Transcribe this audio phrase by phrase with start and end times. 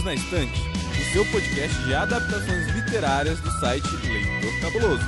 [0.00, 0.60] Perdidos na Estante,
[1.00, 5.04] o seu podcast de adaptações literárias do site Leitor Cabuloso.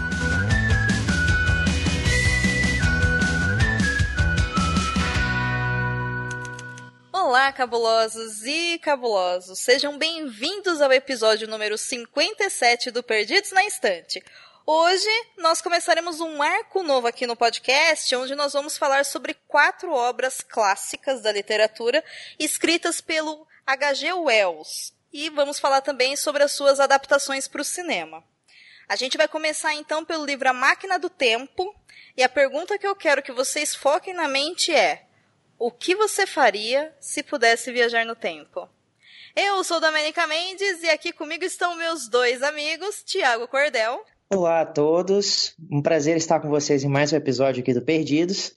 [7.12, 9.58] Olá, cabulosos e cabulosos!
[9.58, 14.22] Sejam bem-vindos ao episódio número 57 do Perdidos na Estante.
[14.66, 19.92] Hoje nós começaremos um arco novo aqui no podcast, onde nós vamos falar sobre quatro
[19.92, 22.02] obras clássicas da literatura
[22.38, 24.12] escritas pelo H.G.
[24.12, 24.92] Wells.
[25.12, 28.24] E vamos falar também sobre as suas adaptações para o cinema.
[28.88, 31.74] A gente vai começar então pelo livro A Máquina do Tempo,
[32.16, 35.06] e a pergunta que eu quero que vocês foquem na mente é:
[35.58, 38.68] o que você faria se pudesse viajar no tempo?
[39.34, 44.04] Eu sou Domenica Mendes e aqui comigo estão meus dois amigos, Tiago Cordel.
[44.28, 48.54] Olá a todos, um prazer estar com vocês em mais um episódio aqui do Perdidos.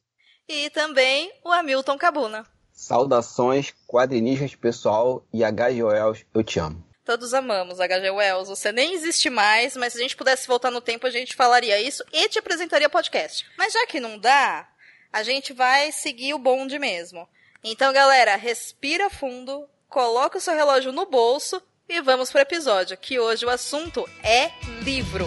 [0.48, 2.55] E também o Hamilton Cabuna.
[2.76, 5.82] Saudações, quadrinistas pessoal e H.G.
[5.82, 6.84] Wells, eu te amo.
[7.06, 8.10] Todos amamos H.G.
[8.12, 8.50] Wells.
[8.50, 11.80] Você nem existe mais, mas se a gente pudesse voltar no tempo, a gente falaria
[11.80, 13.46] isso e te apresentaria podcast.
[13.58, 14.68] Mas já que não dá,
[15.14, 17.26] a gente vai seguir o bonde mesmo.
[17.64, 23.18] Então, galera, respira fundo, coloca o seu relógio no bolso e vamos pro episódio, que
[23.18, 24.52] hoje o assunto é
[24.84, 25.26] livro.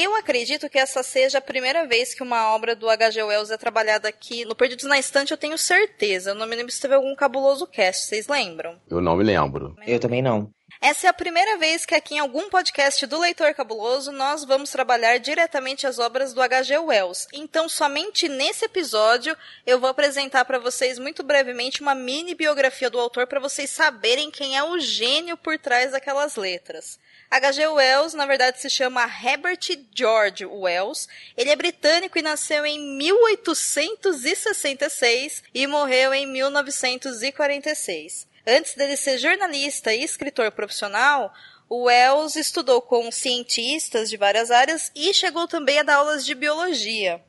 [0.00, 3.20] Eu acredito que essa seja a primeira vez que uma obra do H.G.
[3.20, 4.44] Wells é trabalhada aqui.
[4.44, 6.30] No Perdidos na Estante eu tenho certeza.
[6.30, 8.80] Eu não me lembro se teve algum cabuloso cast, vocês lembram?
[8.88, 9.74] Eu não me lembro.
[9.84, 10.52] Eu também não.
[10.80, 14.70] Essa é a primeira vez que aqui em algum podcast do Leitor Cabuloso nós vamos
[14.70, 16.78] trabalhar diretamente as obras do H.G.
[16.78, 17.26] Wells.
[17.32, 23.00] Então, somente nesse episódio eu vou apresentar para vocês muito brevemente uma mini biografia do
[23.00, 27.00] autor para vocês saberem quem é o gênio por trás daquelas letras.
[27.30, 27.66] H.G.
[27.66, 29.60] Wells, na verdade, se chama Herbert
[29.94, 31.06] George Wells.
[31.36, 38.26] Ele é britânico e nasceu em 1866 e morreu em 1946.
[38.46, 41.30] Antes dele ser jornalista e escritor profissional,
[41.68, 46.34] o Wells estudou com cientistas de várias áreas e chegou também a dar aulas de
[46.34, 47.22] biologia.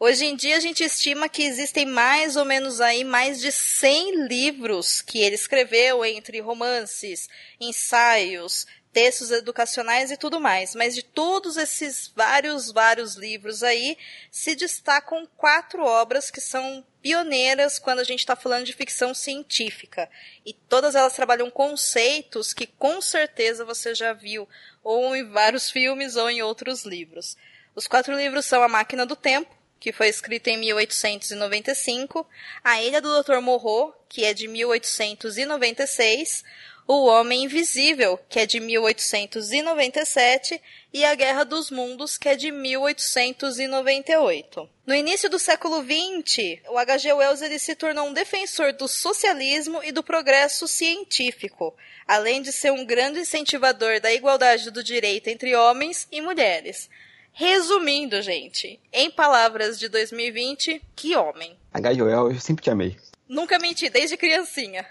[0.00, 4.26] Hoje em dia a gente estima que existem mais ou menos aí mais de 100
[4.26, 7.28] livros que ele escreveu entre romances,
[7.60, 10.74] ensaios, textos educacionais e tudo mais.
[10.74, 13.96] Mas de todos esses vários, vários livros aí,
[14.30, 20.08] se destacam quatro obras que são pioneiras quando a gente está falando de ficção científica.
[20.46, 24.48] E todas elas trabalham conceitos que com certeza você já viu,
[24.84, 27.36] ou em vários filmes ou em outros livros.
[27.74, 32.24] Os quatro livros são A Máquina do Tempo, que foi escrito em 1895,
[32.62, 33.40] A Ilha do Dr.
[33.40, 36.44] Morro, que é de 1896,
[36.86, 40.60] o Homem Invisível, que é de 1897,
[40.92, 44.68] e A Guerra dos Mundos, que é de 1898.
[44.84, 47.12] No início do século XX, o H.G.
[47.12, 51.74] Wells ele se tornou um defensor do socialismo e do progresso científico,
[52.06, 56.90] além de ser um grande incentivador da igualdade do direito entre homens e mulheres.
[57.32, 61.56] Resumindo, gente, em palavras de 2020, que homem.
[61.72, 62.02] H.G.
[62.02, 62.98] Wells, eu sempre te amei.
[63.26, 64.86] Nunca menti, desde criancinha.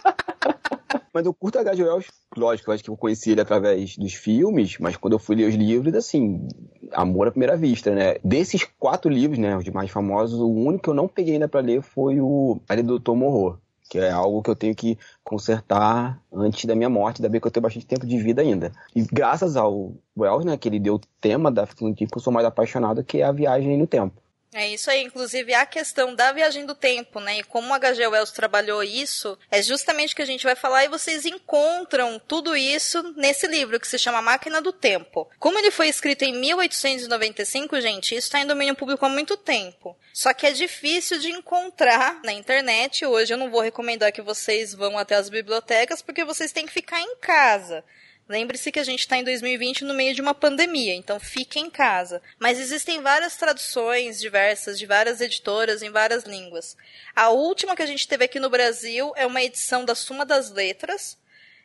[1.12, 1.82] Mas eu curto H.G.
[1.82, 2.06] Wells,
[2.37, 5.48] lógico, eu acho que eu conheci ele através dos filmes, mas quando eu fui ler
[5.48, 6.47] os livros, assim,
[6.93, 8.16] amor à primeira vista, né?
[8.22, 11.60] Desses quatro livros, né, os mais famosos, o único que eu não peguei ainda pra
[11.60, 13.15] ler foi o Ali do Dr.
[13.15, 17.41] Morro, que é algo que eu tenho que consertar antes da minha morte, ainda bem
[17.41, 18.71] que eu tenho bastante tempo de vida ainda.
[18.94, 22.32] E graças ao Wells, né, que ele deu o tema da ficção científica, eu sou
[22.32, 24.15] mais apaixonado, que é a viagem no tempo.
[24.52, 27.38] É isso aí, inclusive a questão da viagem do tempo, né?
[27.38, 28.04] E como o H.G.
[28.08, 32.56] Wells trabalhou isso, é justamente o que a gente vai falar e vocês encontram tudo
[32.56, 35.30] isso nesse livro que se chama Máquina do Tempo.
[35.38, 39.96] Como ele foi escrito em 1895, gente, isso está em domínio público há muito tempo.
[40.12, 43.06] Só que é difícil de encontrar na internet.
[43.06, 46.72] Hoje eu não vou recomendar que vocês vão até as bibliotecas porque vocês têm que
[46.72, 47.84] ficar em casa.
[48.30, 51.68] Lembre-se que a gente está em 2020 no meio de uma pandemia, então fique em
[51.68, 52.22] casa.
[52.38, 56.77] Mas existem várias traduções diversas, de várias editoras, em várias línguas.
[57.12, 60.48] A última que a gente teve aqui no Brasil é uma edição da Suma das
[60.48, 61.18] Letras,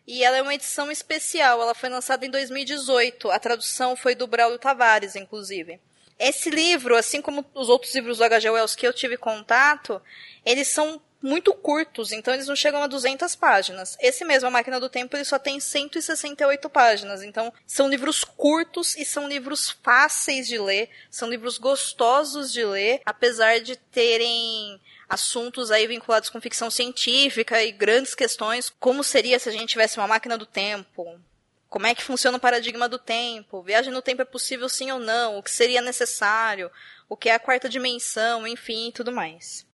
[0.07, 1.61] e ela é uma edição especial.
[1.61, 3.29] Ela foi lançada em 2018.
[3.29, 5.79] A tradução foi do Braulio Tavares, inclusive.
[6.17, 8.49] Esse livro, assim como os outros livros do H.G.
[8.49, 10.01] Wells que eu tive contato,
[10.43, 13.97] eles são muito curtos, então eles não chegam a 200 páginas.
[13.99, 17.23] Esse mesmo, A Máquina do Tempo, ele só tem 168 páginas.
[17.23, 23.01] Então, são livros curtos e são livros fáceis de ler, são livros gostosos de ler,
[23.03, 24.79] apesar de terem
[25.09, 29.97] assuntos aí vinculados com ficção científica e grandes questões, como seria se a gente tivesse
[29.97, 31.19] uma máquina do tempo,
[31.67, 33.61] Como é que funciona o paradigma do tempo?
[33.61, 35.37] Viagem no tempo é possível sim ou não?
[35.37, 36.71] O que seria necessário?
[37.07, 38.47] O que é a quarta dimensão?
[38.47, 39.65] Enfim, tudo mais.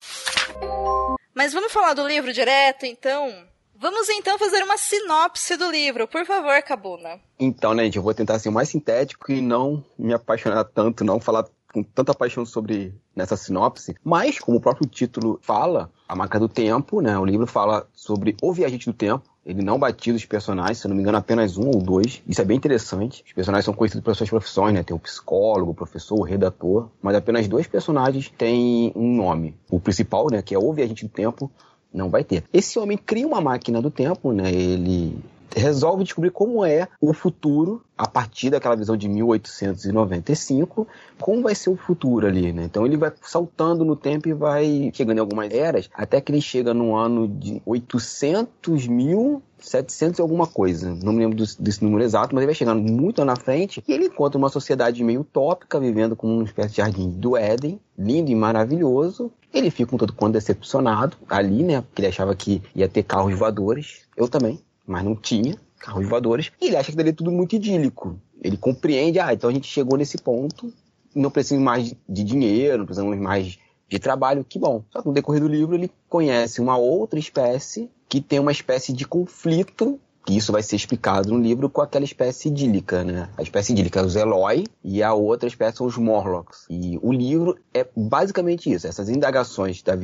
[1.34, 3.46] Mas vamos falar do livro direto, então?
[3.76, 7.18] Vamos então fazer uma sinopse do livro, por favor, Cabuna.
[7.38, 11.18] Então, né, gente, eu vou tentar ser mais sintético e não me apaixonar tanto, não
[11.18, 16.38] falar com tanta paixão sobre nessa sinopse, mas como o próprio título fala, a marca
[16.38, 17.16] do tempo, né?
[17.18, 19.29] O livro fala sobre o viajante do tempo.
[19.44, 22.22] Ele não batiza os personagens, se não me engano, apenas um ou dois.
[22.26, 23.25] Isso é bem interessante.
[23.26, 24.82] Os personagens são conhecidos pelas suas profissões, né?
[24.82, 29.56] Tem o psicólogo, o professor, o redator, mas apenas dois personagens têm um nome.
[29.70, 31.50] O principal, né, que é o viajante do tempo,
[31.92, 32.44] não vai ter.
[32.52, 34.52] Esse homem cria uma máquina do tempo, né?
[34.52, 35.19] Ele
[35.56, 40.88] resolve descobrir como é o futuro a partir daquela visão de 1895,
[41.19, 42.64] como vai ser o futuro ali, né?
[42.64, 46.41] Então ele vai saltando no tempo e vai chegando em algumas eras, até que ele
[46.41, 52.02] chega no ano de 800 mil 700 e alguma coisa, não me lembro desse número
[52.02, 55.79] exato, mas ele vai chegando muito na frente e ele encontra uma sociedade meio utópica,
[55.79, 59.31] vivendo como uma espécie de jardim do Éden, lindo e maravilhoso.
[59.52, 61.81] Ele fica um todo quanto decepcionado ali, né?
[61.82, 64.06] Porque ele achava que ia ter carros voadores.
[64.17, 67.56] Eu também mas não tinha carros voadores, e ele acha que dali é tudo muito
[67.56, 68.20] idílico.
[68.42, 70.72] Ele compreende, ah, então a gente chegou nesse ponto,
[71.14, 73.58] não precisamos mais de dinheiro, não precisamos mais
[73.88, 74.84] de trabalho, que bom.
[74.90, 78.92] Só que no decorrer do livro ele conhece uma outra espécie que tem uma espécie
[78.92, 83.31] de conflito, que isso vai ser explicado no livro com aquela espécie idílica, né?
[83.38, 86.66] A espécie idílica é os Eloy e a outra espécie são os Morlocks.
[86.69, 89.96] E o livro é basicamente isso, essas indagações da,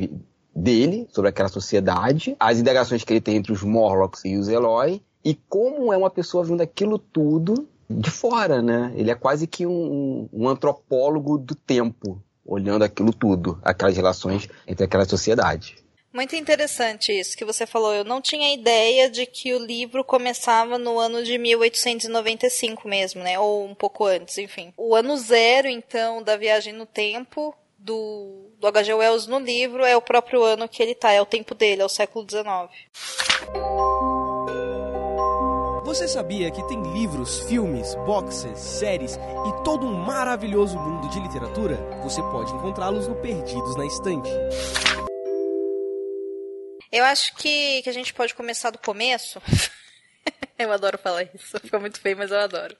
[0.57, 5.01] dele sobre aquela sociedade, as indagações que ele tem entre os Morlocks e os Eloy,
[5.23, 8.91] e como é uma pessoa vendo aquilo tudo de fora, né?
[8.95, 14.83] Ele é quase que um, um antropólogo do tempo, olhando aquilo tudo, aquelas relações entre
[14.83, 15.77] aquela sociedade.
[16.11, 17.93] Muito interessante isso que você falou.
[17.93, 23.37] Eu não tinha ideia de que o livro começava no ano de 1895 mesmo, né?
[23.37, 24.73] Ou um pouco antes, enfim.
[24.75, 28.93] O ano zero, então, da viagem no tempo do, do H.G.
[28.93, 31.85] Wells no livro é o próprio ano que ele tá, é o tempo dele, é
[31.85, 32.71] o século XIX.
[35.87, 41.77] Você sabia que tem livros, filmes, boxes, séries e todo um maravilhoso mundo de literatura?
[42.03, 44.29] Você pode encontrá-los no Perdidos na Estante.
[46.91, 49.41] Eu acho que, que a gente pode começar do começo.
[50.59, 51.57] eu adoro falar isso.
[51.59, 52.75] Fica muito feio, mas eu adoro.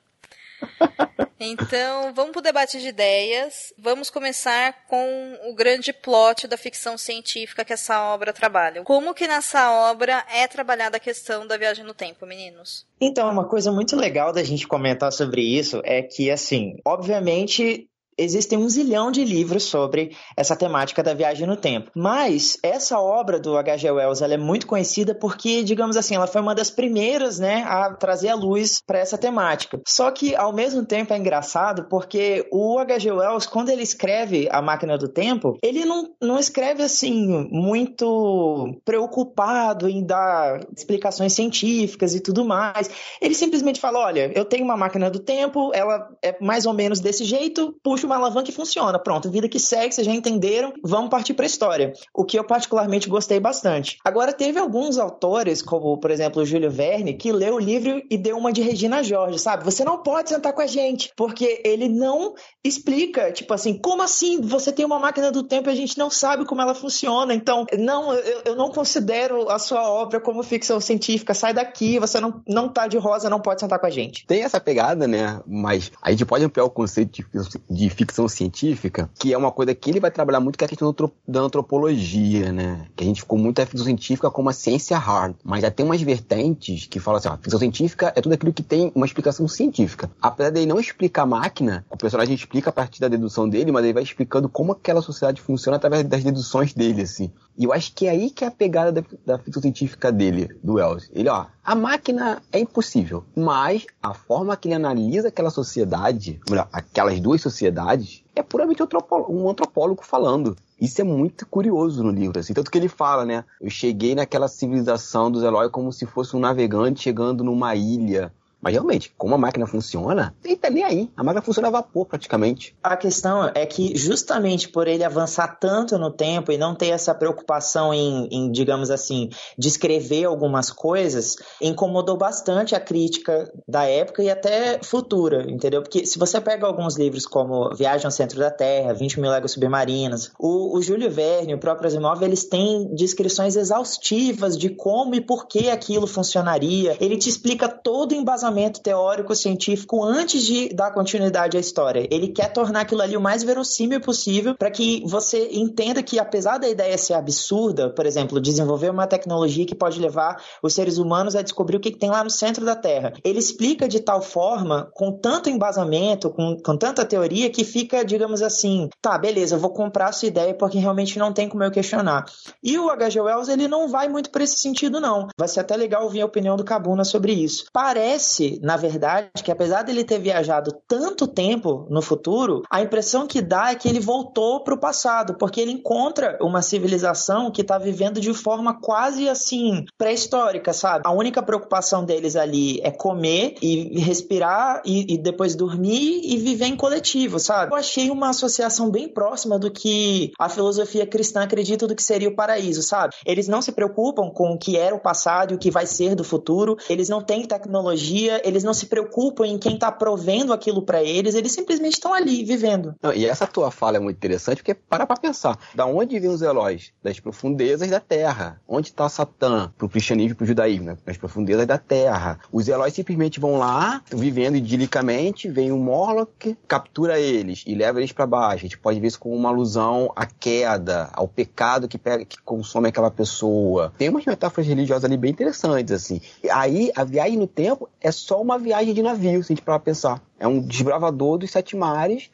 [1.40, 3.72] Então, vamos para o debate de ideias.
[3.78, 8.84] Vamos começar com o grande plot da ficção científica que essa obra trabalha.
[8.84, 12.88] Como que nessa obra é trabalhada a questão da viagem no tempo, meninos?
[13.00, 17.88] Então, uma coisa muito legal da gente comentar sobre isso é que, assim, obviamente
[18.18, 21.92] existem um zilhão de livros sobre essa temática da viagem no tempo.
[21.96, 23.92] Mas essa obra do H.G.
[23.92, 27.94] Wells ela é muito conhecida porque, digamos assim, ela foi uma das primeiras né, a
[27.94, 29.80] trazer a luz para essa temática.
[29.88, 33.12] Só que, ao mesmo tempo, é engraçado porque o H.G.
[33.12, 39.88] Wells, quando ele escreve A Máquina do Tempo, ele não, não escreve assim muito preocupado
[39.88, 42.90] em dar explicações científicas e tudo mais.
[43.22, 47.00] Ele simplesmente fala: olha, eu tenho uma máquina do tempo, ela é mais ou menos
[47.00, 48.98] desse jeito, puxa uma alavanca e funciona.
[48.98, 51.94] Pronto, vida que segue, vocês já entenderam, vamos partir para a história.
[52.14, 53.98] O que eu particularmente gostei bastante.
[54.04, 58.18] Agora, teve alguns autores, como por exemplo o Júlio Verne, que leu o livro e
[58.18, 59.64] deu uma de Regina Jorge, sabe?
[59.64, 62.34] Você não pode sentar com a gente, porque ele não
[62.64, 66.10] explica, tipo assim, como assim você tem uma máquina do tempo e a gente não
[66.10, 67.34] sabe como ela funciona?
[67.34, 71.34] Então, não, eu, eu não considero a sua obra como ficção científica.
[71.34, 74.26] Sai daqui, você não, não tá de rosa, não pode sentar com a gente.
[74.26, 75.42] Tem essa pegada, né?
[75.46, 77.26] Mas a gente pode ampliar o conceito de,
[77.70, 80.70] de ficção científica, que é uma coisa que ele vai trabalhar muito, que é a
[80.70, 80.96] questão
[81.28, 82.86] da antropologia, né?
[82.96, 85.36] Que a gente ficou muito a ficção científica como a ciência hard.
[85.44, 88.64] Mas já tem umas vertentes que falam assim, ó, ficção científica é tudo aquilo que
[88.64, 90.10] tem uma explicação científica.
[90.22, 93.84] Apesar dele não explicar a máquina, o personagem explica a partir da dedução dele, mas
[93.84, 97.32] ele vai explicando como aquela sociedade funciona através das deduções dele, assim.
[97.58, 100.56] E eu acho que é aí que é a pegada da, da ficção científica dele,
[100.64, 101.10] do Wells.
[101.12, 106.70] Ele, ó, a máquina é impossível, mas a forma que ele analisa aquela sociedade, melhor,
[106.72, 107.87] aquelas duas sociedades,
[108.36, 108.84] é puramente
[109.30, 110.56] um antropólogo falando.
[110.80, 112.54] Isso é muito curioso no livro, assim.
[112.54, 113.44] Tanto que ele fala, né?
[113.60, 118.74] Eu cheguei naquela civilização dos Eloy como se fosse um navegante chegando numa ilha mas
[118.74, 121.10] realmente, como a máquina funciona, ele tá nem aí.
[121.16, 122.76] A máquina funciona a vapor praticamente.
[122.84, 127.14] A questão é que justamente por ele avançar tanto no tempo e não ter essa
[127.14, 134.30] preocupação em, em digamos assim, descrever algumas coisas, incomodou bastante a crítica da época e
[134.30, 135.82] até futura, entendeu?
[135.82, 139.52] Porque se você pega alguns livros como Viagem ao Centro da Terra, 20 mil léguas
[139.52, 145.22] submarinas, o, o Júlio Verne, o próprio Asimov, eles têm descrições exaustivas de como e
[145.22, 146.98] por que aquilo funcionaria.
[147.00, 152.08] Ele te explica todo o embasamento teórico, científico antes de dar continuidade à história.
[152.10, 156.58] Ele quer tornar aquilo ali o mais verossímil possível para que você entenda que, apesar
[156.58, 161.36] da ideia ser absurda, por exemplo, desenvolver uma tecnologia que pode levar os seres humanos
[161.36, 164.90] a descobrir o que, tem lá no centro da Terra, ele explica de tal forma,
[164.94, 169.72] com tanto embasamento, com, com tanta teoria, que fica, digamos assim, tá, beleza, eu vou
[169.72, 172.26] comprar a sua ideia porque realmente não tem como eu questionar.
[172.64, 173.22] E o H.G.
[173.22, 175.28] Wells, ele não vai muito para esse sentido, não.
[175.38, 177.66] Vai ser até legal ouvir a opinião do Cabuna sobre isso.
[177.74, 183.42] Parece, na verdade, que apesar dele ter viajado tanto tempo no futuro, a impressão que
[183.42, 187.78] dá é que ele voltou para o passado, porque ele encontra uma civilização que está
[187.78, 191.04] vivendo de forma quase assim pré-histórica, sabe?
[191.06, 196.66] A única preocupação deles ali é comer e respirar e, e depois dormir e viver
[196.66, 197.72] em coletivo, sabe?
[197.72, 202.30] Eu achei uma associação bem próxima do que a filosofia cristã acredita do que seria
[202.30, 203.16] o paraíso, sabe?
[203.26, 206.16] Eles não se preocupam com o que era o passado e o que vai ser
[206.16, 210.82] do futuro, eles não têm tecnologia, eles não se preocupam em quem está provendo aquilo
[210.82, 212.96] para eles, eles simplesmente estão ali vivendo.
[213.02, 215.58] Não, e essa tua fala é muito interessante porque para pra pensar.
[215.74, 216.92] Da onde vêm os Eloys?
[217.04, 218.62] Das profundezas da Terra.
[218.68, 219.72] Onde está Satã?
[219.78, 220.98] Pro cristianismo e pro judaísmo, né?
[221.06, 222.40] Nas profundezas da Terra.
[222.52, 228.12] Os Eloys simplesmente vão lá, vivendo idilicamente, vem um Morlock, captura eles e leva eles
[228.12, 228.58] para baixo.
[228.58, 232.40] A gente pode ver isso como uma alusão à queda, ao pecado que pega, que
[232.42, 233.94] consome aquela pessoa.
[233.98, 236.22] Tem umas metáforas religiosas ali bem interessantes, assim.
[236.52, 239.80] Aí, a viagem no tempo é só uma viagem de navio, se a gente parar
[239.80, 240.22] pensar.
[240.40, 242.30] É um desbravador dos sete mares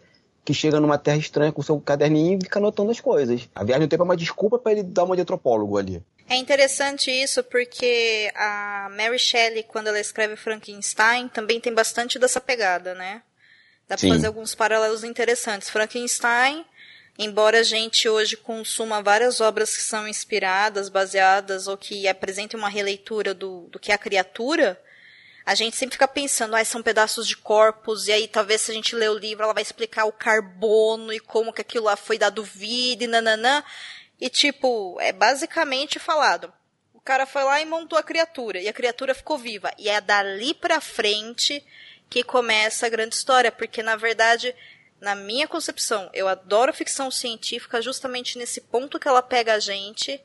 [0.45, 3.49] que chega numa terra estranha com seu caderninho e fica anotando as coisas.
[3.55, 6.03] A viagem no tempo é uma desculpa para ele dar uma de antropólogo ali.
[6.29, 12.41] É interessante isso porque a Mary Shelley, quando ela escreve Frankenstein, também tem bastante dessa
[12.41, 13.21] pegada, né?
[13.87, 15.69] Dá pra fazer alguns paralelos interessantes.
[15.69, 16.65] Frankenstein,
[17.17, 22.69] embora a gente hoje consuma várias obras que são inspiradas, baseadas ou que apresentem uma
[22.69, 24.79] releitura do, do que é a criatura,
[25.45, 28.73] a gente sempre fica pensando, ah, são pedaços de corpos, e aí talvez se a
[28.73, 32.17] gente ler o livro, ela vai explicar o carbono e como que aquilo lá foi
[32.17, 33.63] dado vida e nananã.
[34.19, 36.51] E tipo, é basicamente falado.
[36.93, 39.71] O cara foi lá e montou a criatura, e a criatura ficou viva.
[39.77, 41.61] E é dali pra frente
[42.09, 44.55] que começa a grande história, porque na verdade,
[45.01, 50.21] na minha concepção, eu adoro ficção científica justamente nesse ponto que ela pega a gente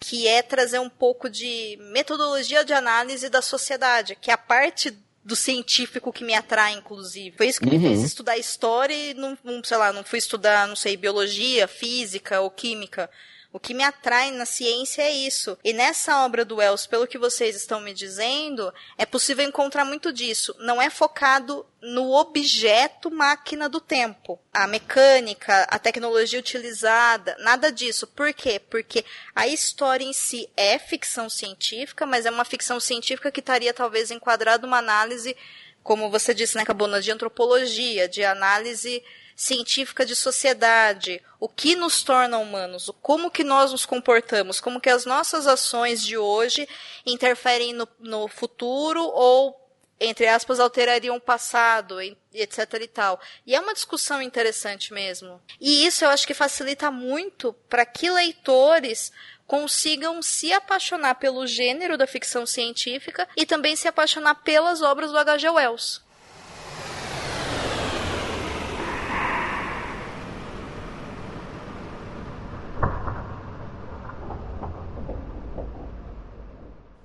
[0.00, 4.96] que é trazer um pouco de metodologia de análise da sociedade, que é a parte
[5.22, 7.36] do científico que me atrai, inclusive.
[7.36, 7.78] Foi isso que uhum.
[7.78, 11.68] me fez estudar história e não, não, sei lá, não fui estudar, não sei, biologia,
[11.68, 13.10] física ou química.
[13.52, 15.58] O que me atrai na ciência é isso.
[15.64, 20.12] E nessa obra do Wells, pelo que vocês estão me dizendo, é possível encontrar muito
[20.12, 20.54] disso.
[20.60, 24.38] Não é focado no objeto máquina do tempo.
[24.52, 28.06] A mecânica, a tecnologia utilizada, nada disso.
[28.06, 28.60] Por quê?
[28.60, 29.04] Porque
[29.34, 34.12] a história em si é ficção científica, mas é uma ficção científica que estaria talvez
[34.12, 35.36] enquadrada uma análise,
[35.82, 39.02] como você disse, né, Cabona, de antropologia, de análise
[39.40, 44.90] científica de sociedade, o que nos torna humanos, como que nós nos comportamos, como que
[44.90, 46.68] as nossas ações de hoje
[47.06, 49.58] interferem no, no futuro ou
[49.98, 52.00] entre aspas, alterariam o passado,
[52.32, 53.20] etc e tal.
[53.46, 55.42] E é uma discussão interessante mesmo.
[55.60, 59.12] E isso eu acho que facilita muito para que leitores
[59.46, 65.18] consigam se apaixonar pelo gênero da ficção científica e também se apaixonar pelas obras do
[65.18, 65.50] H.G.
[65.50, 66.00] Wells.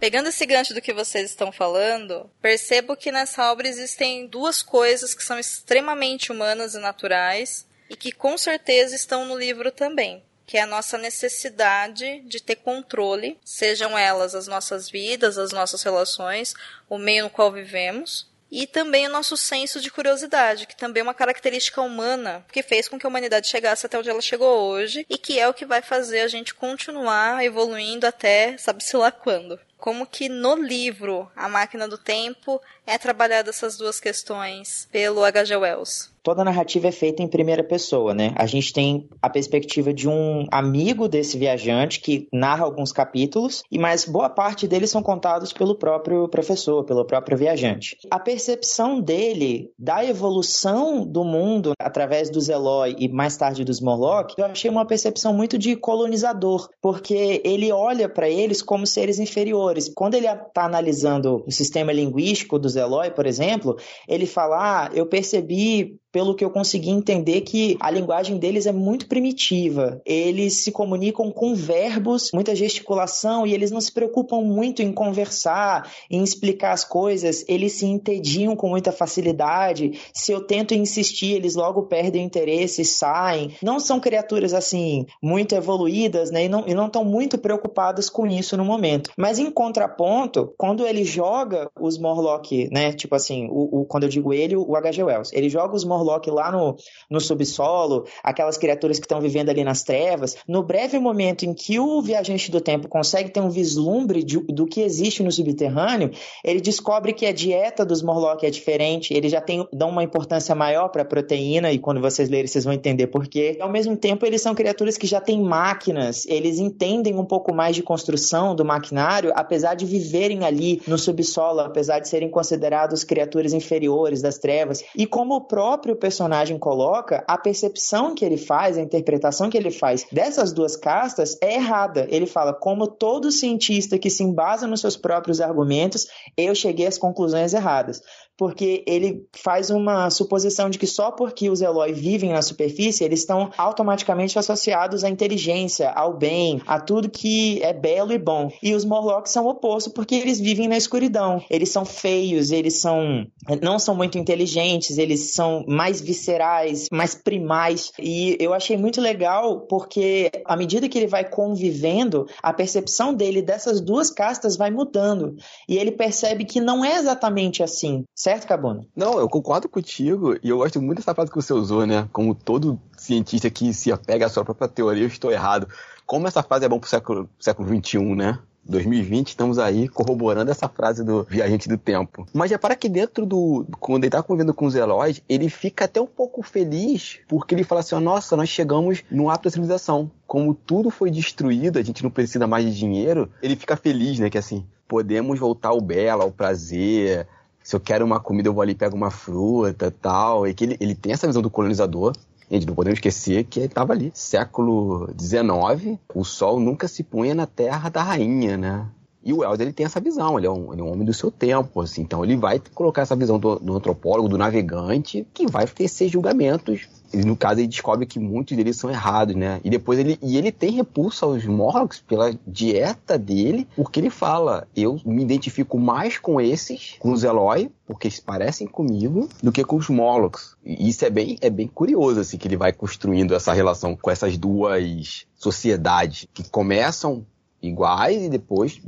[0.05, 5.15] Pegando esse gancho do que vocês estão falando, percebo que nessa obra existem duas coisas
[5.15, 10.59] que são extremamente humanas e naturais e que com certeza estão no livro também, que
[10.59, 16.53] é a nossa necessidade de ter controle, sejam elas as nossas vidas, as nossas relações,
[16.88, 21.03] o meio no qual vivemos, e também o nosso senso de curiosidade, que também é
[21.03, 25.03] uma característica humana que fez com que a humanidade chegasse até onde ela chegou hoje
[25.09, 29.59] e que é o que vai fazer a gente continuar evoluindo até sabe-se lá quando
[29.86, 35.56] como que no livro A Máquina do Tempo é trabalhada essas duas questões pelo H.G.
[35.58, 38.34] Wells toda a narrativa é feita em primeira pessoa, né?
[38.36, 43.77] A gente tem a perspectiva de um amigo desse viajante que narra alguns capítulos, e
[43.77, 47.96] mais boa parte deles são contados pelo próprio professor, pelo próprio viajante.
[48.10, 54.34] A percepção dele da evolução do mundo através dos Eloy e mais tarde dos Morlock,
[54.36, 59.91] eu achei uma percepção muito de colonizador, porque ele olha para eles como seres inferiores.
[59.94, 63.77] Quando ele está analisando o sistema linguístico dos Eloy, por exemplo,
[64.08, 68.72] ele fala: ah, eu percebi pelo que eu consegui entender que a linguagem deles é
[68.72, 70.01] muito primitiva.
[70.05, 75.91] Eles se comunicam com verbos, muita gesticulação e eles não se preocupam muito em conversar,
[76.10, 77.43] em explicar as coisas.
[77.50, 80.00] Eles se entediam com muita facilidade.
[80.13, 83.51] Se eu tento insistir, eles logo perdem o interesse e saem.
[83.62, 86.45] Não são criaturas assim muito evoluídas, né?
[86.45, 89.12] E não estão muito preocupadas com isso no momento.
[89.17, 92.93] Mas em contraponto, quando ele joga os Morlock, né?
[92.93, 95.03] Tipo assim, o, o quando eu digo ele, o H.G.
[95.03, 96.75] Wells, ele joga os Morlock lá no,
[97.09, 100.35] no subsolo, aquelas criaturas que estão vivendo ali nas trevas.
[100.47, 104.65] No breve momento em que o viajante do tempo consegue ter um vislumbre de, do
[104.65, 106.12] que existe no subterrâneo,
[106.43, 110.53] ele descobre que a dieta dos Morlock é diferente, ele já tem dão uma importância
[110.55, 113.57] maior para a proteína e quando vocês lerem vocês vão entender por quê.
[113.59, 117.75] Ao mesmo tempo, eles são criaturas que já têm máquinas, eles entendem um pouco mais
[117.75, 123.53] de construção do maquinário, apesar de viverem ali no subsolo, apesar de serem considerados criaturas
[123.53, 124.83] inferiores das trevas.
[124.95, 129.72] E como o próprio personagem coloca, a percepção que ele faz, a interpretação que ele
[129.72, 132.08] faz dessas duas castas é errada.
[132.10, 136.98] Ele fala, como todo cientista que se embasa nos seus próprios argumentos, eu cheguei às
[136.98, 138.02] conclusões erradas
[138.38, 143.20] porque ele faz uma suposição de que só porque os Eloy vivem na superfície, eles
[143.20, 148.51] estão automaticamente associados à inteligência, ao bem, a tudo que é belo e bom.
[148.62, 151.42] E os Morlocks são o oposto, porque eles vivem na escuridão.
[151.50, 153.25] Eles são feios, eles são
[153.62, 157.92] não são muito inteligentes, eles são mais viscerais, mais primais.
[158.00, 163.42] E eu achei muito legal porque à medida que ele vai convivendo, a percepção dele
[163.42, 165.36] dessas duas castas vai mudando.
[165.70, 168.84] E ele percebe que não é exatamente assim Certo, Cabona?
[168.96, 172.10] Não, eu concordo contigo e eu gosto muito dessa frase que você usou, né?
[172.12, 175.67] Como todo cientista que se apega à sua própria teoria, eu estou errado.
[176.08, 178.39] Como essa frase é bom pro século, século XXI, né?
[178.67, 182.25] 2020, estamos aí corroborando essa frase do viajante do tempo.
[182.34, 183.63] Mas já para que dentro do.
[183.79, 187.63] Quando ele tá convivendo com os heróis, ele fica até um pouco feliz, porque ele
[187.63, 190.10] fala assim: nossa, nós chegamos no ápice da civilização.
[190.25, 194.32] Como tudo foi destruído, a gente não precisa mais de dinheiro, ele fica feliz, né?
[194.32, 197.27] Que assim, podemos voltar ao belo, ao prazer,
[197.65, 200.48] se eu quero uma comida, eu vou ali e pego uma fruta tal.
[200.48, 202.13] E que ele, ele tem essa visão do colonizador.
[202.50, 207.33] Gente, não podemos esquecer que ele estava ali, século XIX, o sol nunca se punha
[207.33, 208.87] na terra da rainha, né?
[209.24, 211.11] E o Wells, ele tem essa visão, ele é, um, ele é um homem do
[211.11, 215.48] seu tempo, assim, então ele vai colocar essa visão do, do antropólogo, do navegante, que
[215.48, 219.59] vai tecer julgamentos no caso, ele descobre que muitos deles são errados, né?
[219.63, 224.68] E depois ele, e ele tem repulso aos Morlocks pela dieta dele, porque ele fala:
[224.75, 229.63] eu me identifico mais com esses, com os Eloy, porque eles parecem comigo, do que
[229.63, 230.55] com os Morlocks.
[230.63, 234.09] E isso é bem, é bem curioso, assim, que ele vai construindo essa relação com
[234.09, 237.25] essas duas sociedades que começam
[237.68, 238.82] iguais e depois,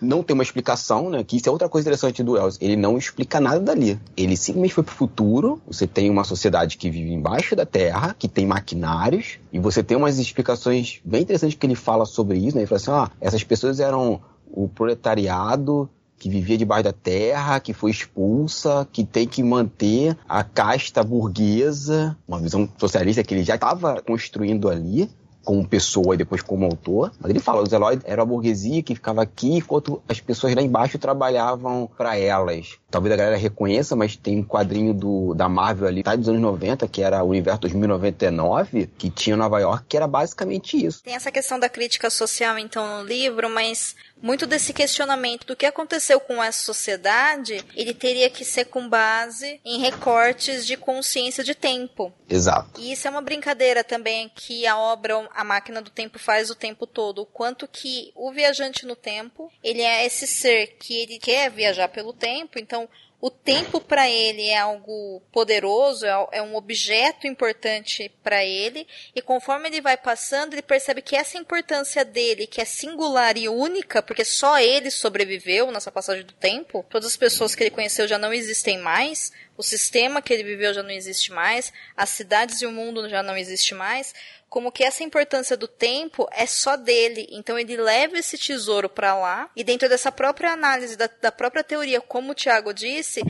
[0.00, 1.24] não tem uma explicação, né?
[1.24, 2.58] Que isso é outra coisa interessante do Wells.
[2.60, 3.98] Ele não explica nada dali.
[4.16, 5.60] Ele simplesmente foi pro futuro.
[5.66, 9.96] Você tem uma sociedade que vive embaixo da Terra, que tem maquinários, e você tem
[9.96, 12.62] umas explicações bem interessantes que ele fala sobre isso, né?
[12.62, 15.88] Ele fala assim, ah, essas pessoas eram o proletariado
[16.20, 22.14] que vivia debaixo da terra, que foi expulsa, que tem que manter a casta burguesa,
[22.28, 25.10] uma visão socialista que ele já estava construindo ali,
[25.44, 27.12] como pessoa e depois como autor.
[27.20, 30.62] Mas ele fala, os Eloy eram a burguesia que ficava aqui, enquanto as pessoas lá
[30.62, 32.78] embaixo trabalhavam para elas.
[32.90, 36.40] Talvez a galera reconheça, mas tem um quadrinho do, da Marvel ali, tá dos anos
[36.40, 41.02] 90, que era o Universo 2099, que tinha Nova York, que era basicamente isso.
[41.02, 45.64] Tem essa questão da crítica social, então, no livro, mas muito desse questionamento do que
[45.64, 51.54] aconteceu com essa sociedade, ele teria que ser com base em recortes de consciência de
[51.54, 52.12] tempo.
[52.28, 52.80] Exato.
[52.80, 56.54] E isso é uma brincadeira também que a obra A Máquina do Tempo faz o
[56.54, 61.18] tempo todo, o quanto que o viajante no tempo, ele é esse ser que ele
[61.18, 62.88] quer viajar pelo tempo, então
[63.20, 69.20] o tempo para ele é algo poderoso, é, é um objeto importante para ele, e
[69.20, 74.02] conforme ele vai passando, ele percebe que essa importância dele, que é singular e única,
[74.02, 78.16] porque só ele sobreviveu nessa passagem do tempo, todas as pessoas que ele conheceu já
[78.16, 82.66] não existem mais, o sistema que ele viveu já não existe mais, as cidades e
[82.66, 84.14] o mundo já não existe mais,
[84.48, 87.28] como que essa importância do tempo é só dele.
[87.30, 91.62] Então ele leva esse tesouro para lá e dentro dessa própria análise da, da própria
[91.62, 93.20] teoria, como o Tiago disse,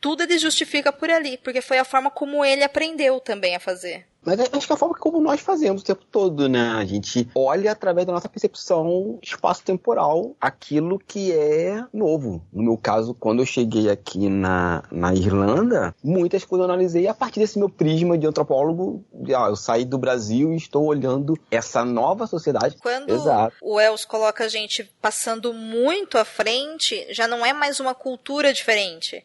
[0.00, 4.06] tudo ele justifica por ali, porque foi a forma como ele aprendeu também a fazer.
[4.24, 6.72] Mas acho que é a forma como nós fazemos o tempo todo, né?
[6.76, 12.42] A gente olha através da nossa percepção espaço-temporal aquilo que é novo.
[12.52, 17.14] No meu caso, quando eu cheguei aqui na, na Irlanda, muitas coisas eu analisei a
[17.14, 19.04] partir desse meu prisma de antropólogo.
[19.12, 22.76] De, ah, eu saí do Brasil e estou olhando essa nova sociedade.
[22.80, 23.56] Quando Exato.
[23.60, 28.52] o Els coloca a gente passando muito à frente, já não é mais uma cultura
[28.52, 29.24] diferente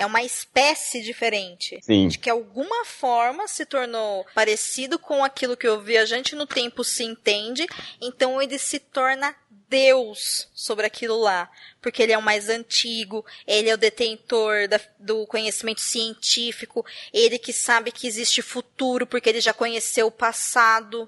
[0.00, 1.78] É uma espécie diferente.
[1.82, 2.08] Sim.
[2.08, 7.04] De que alguma forma se tornou parecido com aquilo que o viajante no tempo se
[7.04, 7.66] entende,
[8.00, 9.36] então ele se torna
[9.68, 11.50] Deus sobre aquilo lá,
[11.82, 16.82] porque ele é o mais antigo, ele é o detentor da, do conhecimento científico,
[17.12, 21.06] ele que sabe que existe futuro, porque ele já conheceu o passado.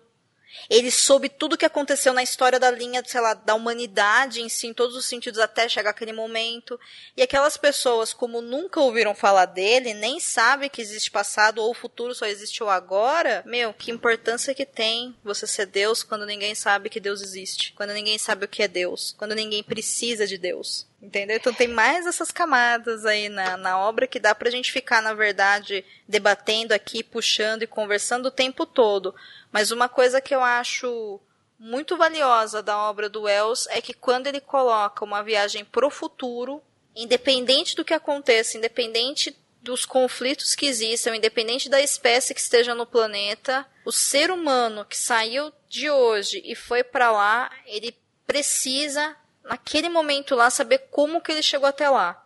[0.69, 4.49] Ele soube tudo o que aconteceu na história da linha, sei lá, da humanidade em
[4.49, 6.79] si, em todos os sentidos, até chegar aquele momento.
[7.17, 12.15] E aquelas pessoas, como nunca ouviram falar dele, nem sabem que existe passado ou futuro,
[12.15, 16.89] só existe o agora, meu, que importância que tem você ser Deus quando ninguém sabe
[16.89, 20.87] que Deus existe, quando ninguém sabe o que é Deus, quando ninguém precisa de Deus.
[21.03, 21.37] Entendeu?
[21.37, 25.13] Então tem mais essas camadas aí na, na obra que dá pra gente ficar, na
[25.13, 29.13] verdade, debatendo aqui, puxando e conversando o tempo todo.
[29.51, 31.21] Mas uma coisa que eu acho
[31.59, 36.63] muito valiosa da obra do Wells é que quando ele coloca uma viagem pro futuro,
[36.95, 42.87] independente do que aconteça, independente dos conflitos que existam, independente da espécie que esteja no
[42.87, 49.89] planeta, o ser humano que saiu de hoje e foi para lá, ele precisa naquele
[49.89, 52.21] momento lá, saber como que ele chegou até lá.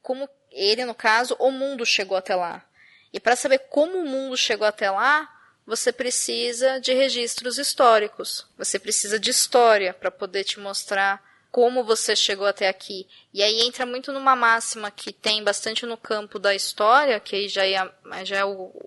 [0.00, 2.64] Como ele, no caso, o mundo chegou até lá.
[3.12, 5.28] E para saber como o mundo chegou até lá,
[5.66, 8.46] você precisa de registros históricos.
[8.56, 13.06] Você precisa de história para poder te mostrar como você chegou até aqui.
[13.32, 17.48] E aí entra muito numa máxima que tem bastante no campo da história, que aí
[17.48, 17.90] já é,
[18.24, 18.42] já é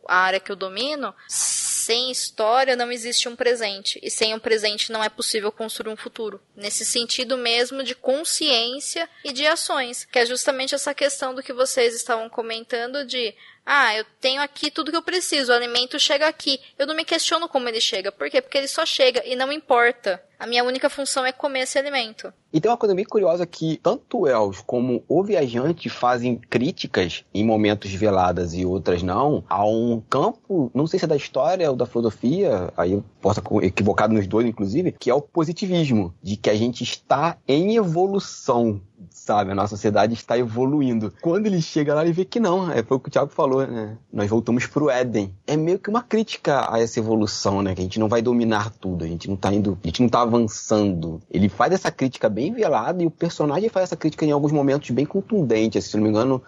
[0.07, 1.13] a área que eu domino.
[1.27, 3.99] Sem história não existe um presente.
[4.03, 6.39] E sem um presente não é possível construir um futuro.
[6.55, 10.05] Nesse sentido mesmo de consciência e de ações.
[10.05, 13.33] Que é justamente essa questão do que vocês estavam comentando de
[13.65, 16.59] ah, eu tenho aqui tudo que eu preciso, o alimento chega aqui.
[16.77, 18.11] Eu não me questiono como ele chega.
[18.11, 18.39] Por quê?
[18.39, 20.23] Porque ele só chega e não importa.
[20.37, 22.31] A minha única função é comer esse alimento.
[22.53, 27.23] E tem uma coisa bem curiosa que tanto o Els como o viajante fazem críticas
[27.33, 31.69] em momentos veladas e outras não, a um campo, não sei se é da história
[31.69, 36.13] ou da filosofia, aí eu posso estar equivocado nos dois, inclusive, que é o positivismo,
[36.21, 39.51] de que a gente está em evolução sabe?
[39.51, 41.13] A nossa sociedade está evoluindo.
[41.21, 42.71] Quando ele chega lá, ele vê que não.
[42.71, 43.97] É foi o que o Thiago falou, né?
[44.11, 45.33] Nós voltamos pro Éden.
[45.45, 47.73] É meio que uma crítica a essa evolução, né?
[47.73, 50.09] Que a gente não vai dominar tudo, a gente não tá indo, a gente não
[50.09, 51.21] tá avançando.
[51.29, 54.89] Ele faz essa crítica bem velada e o personagem faz essa crítica em alguns momentos
[54.91, 55.83] bem contundentes.
[55.83, 56.41] Assim, se não me engano,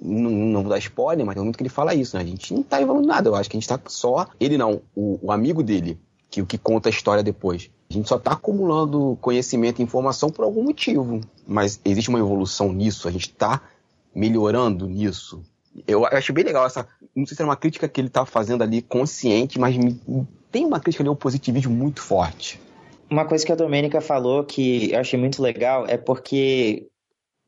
[0.00, 2.22] não, não vou dar spoiler, mas tem muito que ele fala isso, né?
[2.22, 3.28] A gente não tá evoluindo nada.
[3.28, 4.26] Eu acho que a gente tá só.
[4.40, 5.98] Ele não, o, o amigo dele,
[6.34, 7.70] que o que conta a história depois.
[7.88, 11.20] A gente só está acumulando conhecimento e informação por algum motivo.
[11.46, 13.62] Mas existe uma evolução nisso, a gente está
[14.12, 15.44] melhorando nisso.
[15.86, 16.88] Eu acho bem legal essa.
[17.14, 20.00] Não sei se é uma crítica que ele está fazendo ali consciente, mas me,
[20.50, 22.60] tem uma crítica ali ao positivismo muito forte.
[23.08, 26.88] Uma coisa que a Domênica falou que eu achei muito legal é porque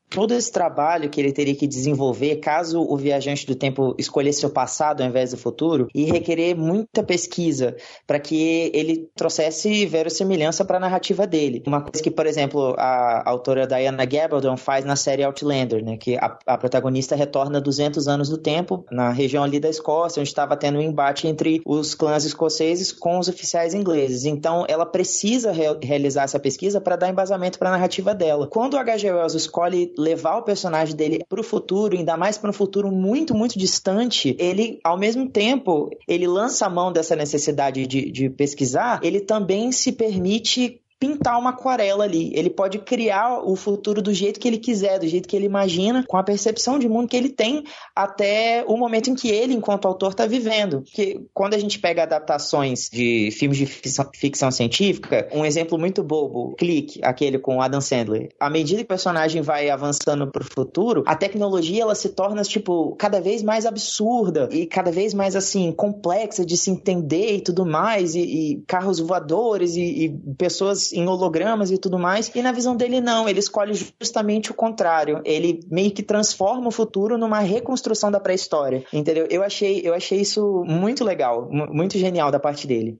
[0.09, 4.49] todo esse trabalho que ele teria que desenvolver caso o viajante do tempo escolhesse o
[4.49, 10.77] passado ao invés do futuro e requerer muita pesquisa para que ele trouxesse verossimilhança para
[10.77, 11.61] a narrativa dele.
[11.67, 16.15] Uma coisa que, por exemplo, a autora Diana Gabaldon faz na série Outlander, né, que
[16.17, 20.55] a, a protagonista retorna 200 anos do tempo na região ali da Escócia, onde estava
[20.55, 24.25] tendo um embate entre os clãs escoceses com os oficiais ingleses.
[24.25, 28.47] Então, ela precisa re realizar essa pesquisa para dar embasamento para a narrativa dela.
[28.47, 29.11] Quando o H.G.
[29.11, 33.33] Wells escolhe levar o personagem dele para o futuro, ainda mais para um futuro muito,
[33.33, 38.99] muito distante, ele, ao mesmo tempo, ele lança a mão dessa necessidade de, de pesquisar,
[39.03, 42.31] ele também se permite pintar uma aquarela ali.
[42.33, 46.03] Ele pode criar o futuro do jeito que ele quiser, do jeito que ele imagina,
[46.07, 47.63] com a percepção de mundo que ele tem
[47.95, 50.83] até o momento em que ele, enquanto autor, está vivendo.
[50.83, 56.55] Que quando a gente pega adaptações de filmes de ficção, científica, um exemplo muito bobo,
[56.55, 58.29] Clique, aquele com Adam Sandler.
[58.39, 62.43] À medida que o personagem vai avançando para o futuro, a tecnologia ela se torna
[62.43, 67.41] tipo cada vez mais absurda e cada vez mais assim complexa de se entender e
[67.41, 72.31] tudo mais e, e carros voadores e, e pessoas em hologramas e tudo mais.
[72.33, 73.27] E na visão dele, não.
[73.27, 75.21] Ele escolhe justamente o contrário.
[75.23, 78.85] Ele meio que transforma o futuro numa reconstrução da pré-história.
[78.91, 79.27] Entendeu?
[79.29, 82.99] Eu achei, eu achei isso muito legal, muito genial da parte dele.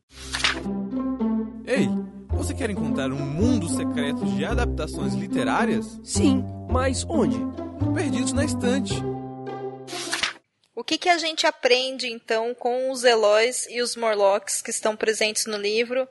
[1.65, 1.89] Ei,
[2.29, 5.99] você quer encontrar um mundo secreto de adaptações literárias?
[6.03, 7.37] Sim, mas onde?
[7.93, 8.93] Perdidos na estante.
[10.75, 14.95] O que, que a gente aprende então com os Eloys e os Morlocks que estão
[14.95, 16.07] presentes no livro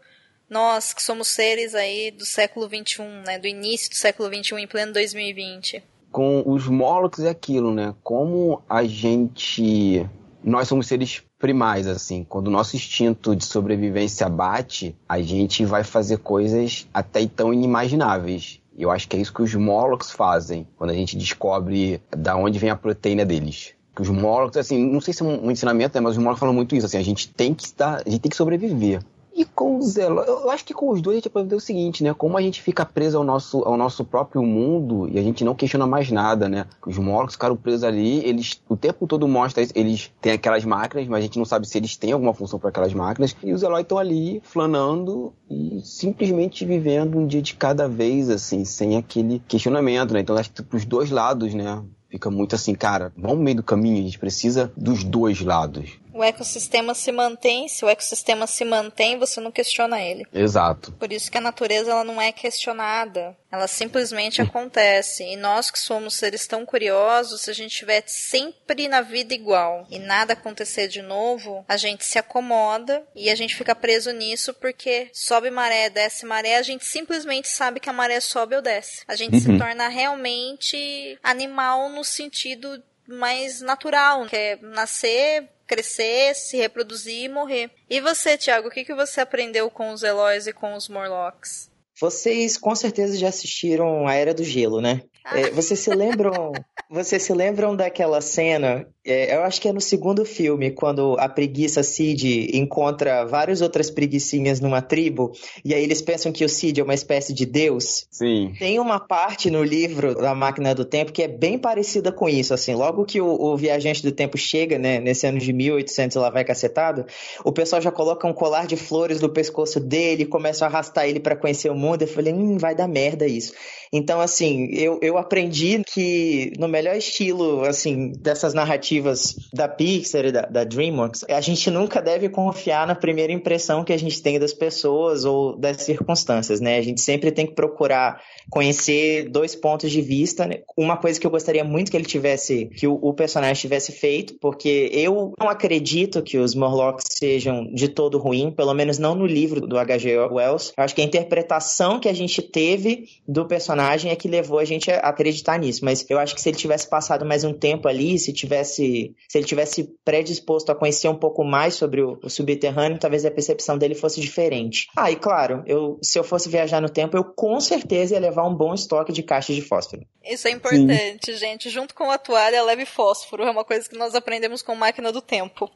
[0.49, 4.67] nós que somos seres aí do século XXI, né, do início do século XXI em
[4.67, 5.83] pleno 2020.
[6.11, 7.95] Com os Morlocks é aquilo, né?
[8.03, 10.09] Como a gente.
[10.43, 12.25] Nós somos seres primais, assim.
[12.25, 18.61] Quando o nosso instinto de sobrevivência bate, a gente vai fazer coisas até então inimagináveis.
[18.79, 22.59] Eu acho que é isso que os Morlocks fazem quando a gente descobre da onde
[22.59, 23.75] vem a proteína deles.
[23.95, 26.55] Que os Morlocks, assim, não sei se é um ensinamento, né, mas os Morlocks falam
[26.55, 29.01] muito isso, assim, a gente tem que estar, a gente tem que sobreviver.
[29.37, 32.03] E com o Zelo, eu acho que com os dois a gente aprendeu o seguinte,
[32.03, 32.15] né?
[32.15, 35.55] Como a gente fica preso ao nosso, ao nosso próprio mundo e a gente não
[35.55, 36.65] questiona mais nada, né?
[36.87, 41.19] Os Morlocks ficaram presos ali, eles o tempo todo mostra eles têm aquelas máquinas, mas
[41.19, 43.37] a gente não sabe se eles têm alguma função para aquelas máquinas.
[43.43, 48.65] E os Eloy estão ali flanando e simplesmente vivendo um dia de cada vez, assim,
[48.65, 50.21] sem aquele questionamento, né?
[50.21, 51.85] Então acho que os dois lados, né?
[52.09, 55.99] Fica muito assim, cara, vamos no meio do caminho, a gente precisa dos dois lados
[56.17, 60.27] o ecossistema se mantém, se o ecossistema se mantém, você não questiona ele.
[60.33, 60.93] Exato.
[60.93, 65.25] Por isso que a natureza ela não é questionada, ela simplesmente acontece.
[65.25, 69.87] E nós que somos seres tão curiosos, se a gente estiver sempre na vida igual
[69.91, 74.55] e nada acontecer de novo, a gente se acomoda e a gente fica preso nisso
[74.55, 79.03] porque sobe maré, desce maré, a gente simplesmente sabe que a maré sobe ou desce.
[79.07, 79.41] A gente uhum.
[79.41, 87.29] se torna realmente animal no sentido mais natural, que é nascer, crescer, se reproduzir e
[87.29, 87.71] morrer.
[87.91, 91.71] E você, Thiago, o que, que você aprendeu com os Eloys e com os Morlocks?
[91.99, 95.03] Vocês com certeza já assistiram A Era do Gelo, né?
[95.33, 96.53] É, vocês se lembram?
[96.89, 101.29] vocês se lembram daquela cena é, eu acho que é no segundo filme, quando a
[101.29, 105.31] preguiça Cid encontra várias outras preguiçinhas numa tribo,
[105.65, 108.09] e aí eles pensam que o Cid é uma espécie de deus.
[108.11, 108.53] Sim.
[108.59, 112.53] Tem uma parte no livro da Máquina do Tempo que é bem parecida com isso,
[112.53, 116.29] assim, logo que o, o viajante do tempo chega, né, nesse ano de 1800 lá
[116.29, 117.07] vai cacetado,
[117.45, 121.21] o pessoal já coloca um colar de flores no pescoço dele, começa a arrastar ele
[121.21, 123.53] para conhecer o mundo, eu falei, hum, vai dar merda isso.
[123.93, 130.27] Então, assim, eu, eu aprendi que no melhor estilo, assim, dessas narrativas narrativas da Pixar
[130.27, 134.23] e da, da, DreamWorks, a gente nunca deve confiar na primeira impressão que a gente
[134.23, 136.79] tem das pessoas ou das circunstâncias, né?
[136.79, 140.47] A gente sempre tem que procurar conhecer dois pontos de vista.
[140.47, 140.61] Né?
[140.77, 144.35] Uma coisa que eu gostaria muito que ele tivesse, que o, o personagem tivesse feito,
[144.41, 149.27] porque eu não acredito que os Morlocks sejam de todo ruim, pelo menos não no
[149.27, 150.17] livro do H.G.
[150.19, 150.73] Wells.
[150.77, 154.65] Eu acho que a interpretação que a gente teve do personagem é que levou a
[154.65, 157.89] gente a acreditar nisso, mas eu acho que se ele tivesse passado mais um tempo
[157.89, 162.31] ali, se tivesse se ele tivesse predisposto a conhecer um pouco mais sobre o, o
[162.31, 164.89] subterrâneo, talvez a percepção dele fosse diferente.
[164.97, 168.47] Ah, e claro, eu, se eu fosse viajar no tempo, eu com certeza ia levar
[168.47, 170.07] um bom estoque de caixas de fósforo.
[170.25, 171.39] Isso é importante, Sim.
[171.39, 171.71] gente.
[171.71, 173.45] Junto com a toalha, leve fósforo.
[173.45, 175.71] É uma coisa que nós aprendemos com máquina do tempo.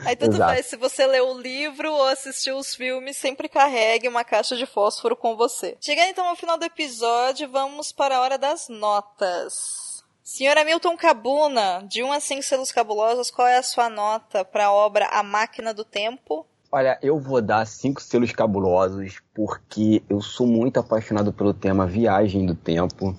[0.00, 0.52] Aí tudo Exato.
[0.52, 4.66] bem, se você leu o livro ou assistiu os filmes, sempre carregue uma caixa de
[4.66, 5.76] fósforo com você.
[5.80, 10.02] Chegando então ao final do episódio, vamos para a hora das notas.
[10.24, 14.66] Senhor Hamilton Cabuna, de 1 a 5 selos cabulosos, qual é a sua nota para
[14.66, 16.46] a obra A Máquina do Tempo?
[16.74, 22.46] Olha, eu vou dar cinco selos cabulosos porque eu sou muito apaixonado pelo tema Viagem
[22.46, 23.14] do Tempo.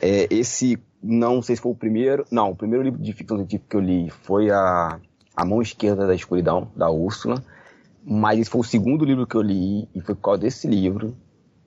[0.00, 3.70] É, esse, não sei se foi o primeiro, não, o primeiro livro de ficção científica
[3.70, 5.00] que eu li foi a,
[5.36, 7.42] a Mão Esquerda da Escuridão, da Úrsula.
[8.04, 11.16] Mas esse foi o segundo livro que eu li e foi por causa desse livro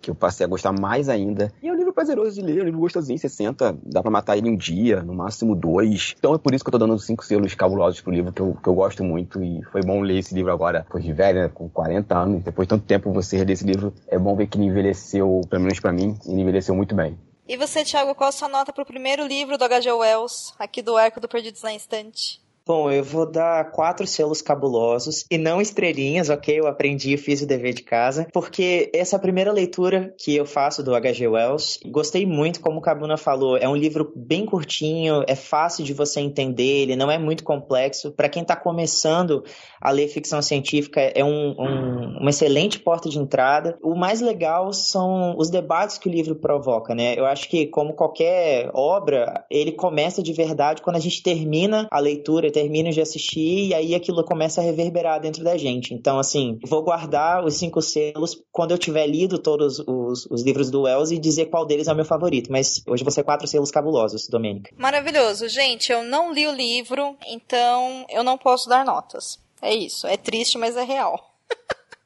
[0.06, 1.52] que eu passei a gostar mais ainda.
[1.64, 4.12] E é um livro prazeroso de ler, é um livro gostosinho, você senta, dá pra
[4.12, 6.14] matar ele um dia, no máximo dois.
[6.20, 8.56] Então é por isso que eu tô dando cinco selos cabulosos pro livro, que eu,
[8.62, 9.44] que eu gosto muito.
[9.44, 12.44] E foi bom ler esse livro agora, depois de velho, né, com 40 anos.
[12.44, 15.64] Depois de tanto tempo você ler esse livro, é bom ver que ele envelheceu, pelo
[15.64, 17.18] menos pra mim, ele envelheceu muito bem.
[17.48, 19.92] E você, Thiago, qual a sua nota pro primeiro livro do H.G.
[19.92, 22.45] Wells, aqui do Arco do Perdidos na Estante?
[22.68, 26.60] Bom, eu vou dar quatro selos cabulosos e não estrelinhas, ok?
[26.60, 30.82] Eu aprendi e fiz o dever de casa, porque essa primeira leitura que eu faço
[30.82, 31.28] do H.G.
[31.28, 35.94] Wells, gostei muito, como o Cabuna falou, é um livro bem curtinho, é fácil de
[35.94, 38.12] você entender, ele não é muito complexo.
[38.12, 39.44] Para quem está começando
[39.80, 43.78] a ler ficção científica, é um, um, uma excelente porta de entrada.
[43.84, 47.14] O mais legal são os debates que o livro provoca, né?
[47.16, 52.00] Eu acho que, como qualquer obra, ele começa de verdade quando a gente termina a
[52.00, 55.94] leitura termino de assistir e aí aquilo começa a reverberar dentro da gente.
[55.94, 60.72] Então, assim, vou guardar os cinco selos quando eu tiver lido todos os, os livros
[60.72, 62.50] do Wells e dizer qual deles é o meu favorito.
[62.50, 64.72] Mas hoje vão ser quatro selos cabulosos, Domênica.
[64.78, 65.50] Maravilhoso.
[65.50, 69.38] Gente, eu não li o livro, então eu não posso dar notas.
[69.62, 70.08] É isso.
[70.08, 71.36] É triste, mas é real.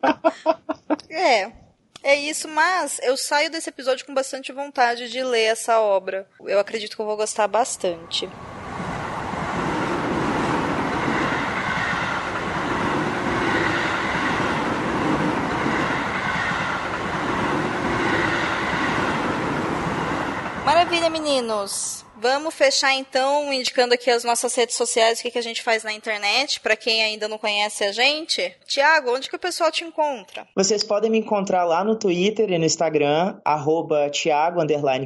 [1.11, 1.51] é.
[2.01, 6.27] É isso, mas eu saio desse episódio com bastante vontade de ler essa obra.
[6.39, 8.27] Eu acredito que eu vou gostar bastante.
[20.89, 22.03] Maravilha, meninos.
[22.19, 25.83] Vamos fechar então indicando aqui as nossas redes sociais, o que, que a gente faz
[25.83, 28.51] na internet, para quem ainda não conhece a gente.
[28.65, 30.47] Tiago, onde que o pessoal te encontra?
[30.55, 34.61] Vocês podem me encontrar lá no Twitter e no Instagram, arroba Thiago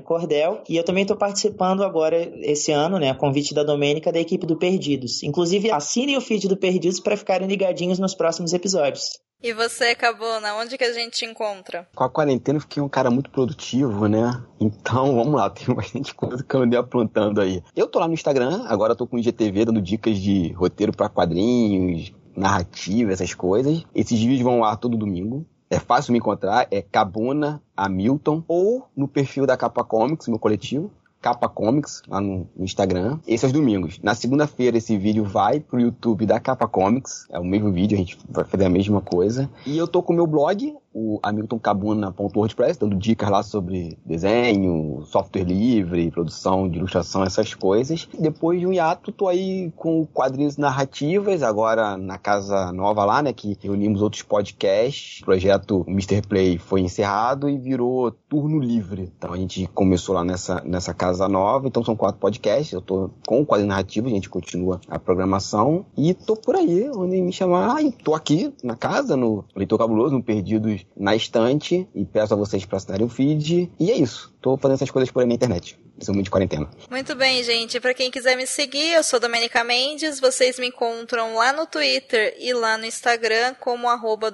[0.06, 0.64] Cordel.
[0.70, 4.48] E eu também estou participando agora, esse ano, né, a convite da Domênica, da equipe
[4.48, 5.22] do Perdidos.
[5.22, 9.20] Inclusive, assinem o feed do Perdidos para ficarem ligadinhos nos próximos episódios.
[9.44, 11.86] E você, Cabona, onde que a gente te encontra?
[11.94, 14.42] Com a quarentena eu fiquei um cara muito produtivo, né?
[14.58, 17.62] Então, vamos lá, tem bastante coisa que eu andei aprontando aí.
[17.76, 21.10] Eu tô lá no Instagram, agora tô com o IGTV dando dicas de roteiro para
[21.10, 23.84] quadrinhos, narrativa, essas coisas.
[23.94, 25.46] Esses vídeos vão lá todo domingo.
[25.70, 30.90] É fácil me encontrar, é Cabona Hamilton, ou no perfil da Capa Comics, meu coletivo.
[31.24, 33.18] Capa Comics, lá no, Instagram.
[33.26, 33.98] Esse é os domingos.
[34.04, 37.26] Na segunda-feira, esse vídeo vai pro YouTube da Capa Comics.
[37.32, 39.50] É o mesmo vídeo, a gente vai fazer a mesma coisa.
[39.66, 45.44] E eu tô com o meu blog, o hamiltoncabuna.wordpress, dando dicas lá sobre desenho, software
[45.44, 48.08] livre, produção de ilustração, essas coisas.
[48.18, 53.34] Depois de um hiato, tô aí com quadrinhos narrativas, agora na casa nova lá, né,
[53.34, 55.22] que reunimos outros podcasts.
[55.22, 56.22] O projeto Mr.
[56.22, 59.12] Play foi encerrado e virou turno livre.
[59.18, 63.10] Então a gente começou lá nessa, nessa casa nova, então são quatro podcasts, eu tô
[63.28, 67.32] com o quadrinho narrativo, a gente continua a programação e tô por aí, onde me
[67.32, 72.34] chamar, e tô aqui na casa, no Leitor Cabuloso, no Perdidos na estante e peço
[72.34, 73.72] a vocês para assinarem o feed.
[73.80, 74.34] E é isso.
[74.42, 75.78] Tô fazendo essas coisas por aí na internet.
[76.02, 76.70] Sou muito de quarentena.
[76.90, 77.80] Muito bem, gente.
[77.80, 80.20] Para quem quiser me seguir, eu sou Domenica Mendes.
[80.20, 84.32] Vocês me encontram lá no Twitter e lá no Instagram como arroba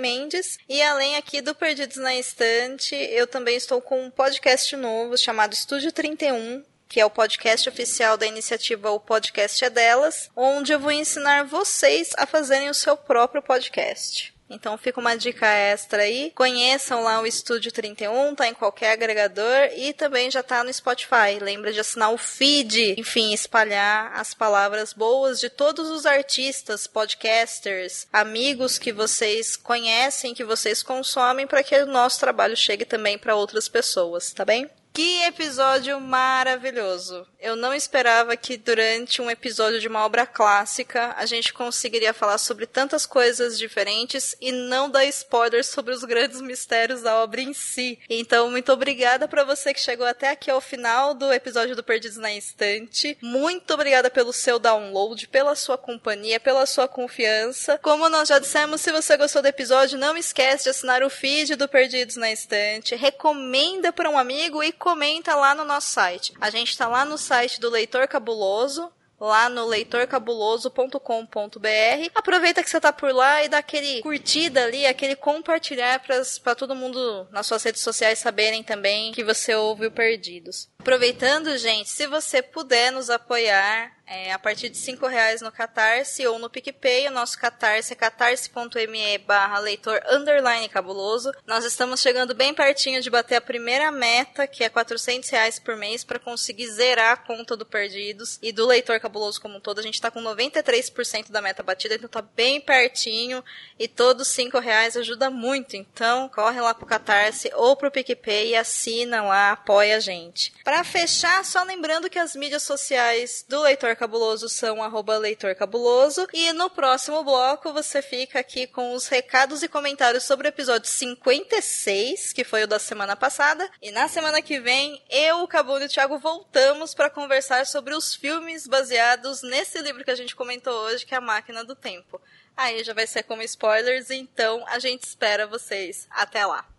[0.00, 0.58] Mendes.
[0.68, 5.54] E além aqui do Perdidos na Estante, eu também estou com um podcast novo chamado
[5.54, 10.80] Estúdio 31, que é o podcast oficial da iniciativa O Podcast é Delas, onde eu
[10.80, 14.33] vou ensinar vocês a fazerem o seu próprio podcast.
[14.48, 16.32] Então fica uma dica extra aí.
[16.34, 21.38] Conheçam lá o Estúdio 31, tá em qualquer agregador e também já tá no Spotify.
[21.40, 28.06] Lembra de assinar o feed, enfim, espalhar as palavras boas de todos os artistas, podcasters,
[28.12, 33.34] amigos que vocês conhecem, que vocês consomem para que o nosso trabalho chegue também para
[33.34, 34.68] outras pessoas, tá bem?
[34.92, 37.26] Que episódio maravilhoso!
[37.44, 42.38] Eu não esperava que durante um episódio de uma obra clássica a gente conseguiria falar
[42.38, 47.52] sobre tantas coisas diferentes e não dar spoilers sobre os grandes mistérios da obra em
[47.52, 47.98] si.
[48.08, 52.16] Então, muito obrigada para você que chegou até aqui ao final do episódio do Perdidos
[52.16, 53.18] na Instante.
[53.20, 57.78] Muito obrigada pelo seu download, pela sua companhia, pela sua confiança.
[57.82, 61.56] Como nós já dissemos, se você gostou do episódio, não esquece de assinar o feed
[61.56, 62.94] do Perdidos na Instante.
[62.94, 66.32] Recomenda para um amigo e comenta lá no nosso site.
[66.40, 72.10] A gente está lá no site do Leitor Cabuloso lá no leitorcabuloso.com.br.
[72.14, 76.02] Aproveita que você tá por lá e dá aquele curtida ali, aquele compartilhar
[76.42, 80.68] para todo mundo nas suas redes sociais saberem também que você ouve o Perdidos.
[80.84, 86.26] Aproveitando, gente, se você puder nos apoiar é, a partir de cinco reais no Catarse
[86.26, 91.32] ou no PicPay, o nosso Catarse é catarse.me barra leitor underline cabuloso.
[91.46, 95.74] Nós estamos chegando bem pertinho de bater a primeira meta, que é 400 reais por
[95.76, 99.78] mês, para conseguir zerar a conta do Perdidos e do leitor cabuloso como um todo.
[99.78, 103.42] A gente está com 93% da meta batida, então tá bem pertinho
[103.78, 105.76] e todos cinco reais ajuda muito.
[105.76, 110.52] Então, corre lá pro Catarse ou pro PicPay e assina lá, apoia a gente.
[110.74, 116.26] Para fechar, só lembrando que as mídias sociais do leitor Cabuloso são arroba Leitor Cabuloso.
[116.32, 120.90] E no próximo bloco você fica aqui com os recados e comentários sobre o episódio
[120.90, 123.70] 56, que foi o da semana passada.
[123.80, 127.94] E na semana que vem, eu, o Cabulo e o Thiago voltamos para conversar sobre
[127.94, 131.76] os filmes baseados nesse livro que a gente comentou hoje, que é A Máquina do
[131.76, 132.20] Tempo.
[132.56, 136.08] Aí já vai ser como spoilers, então a gente espera vocês.
[136.10, 136.73] Até lá!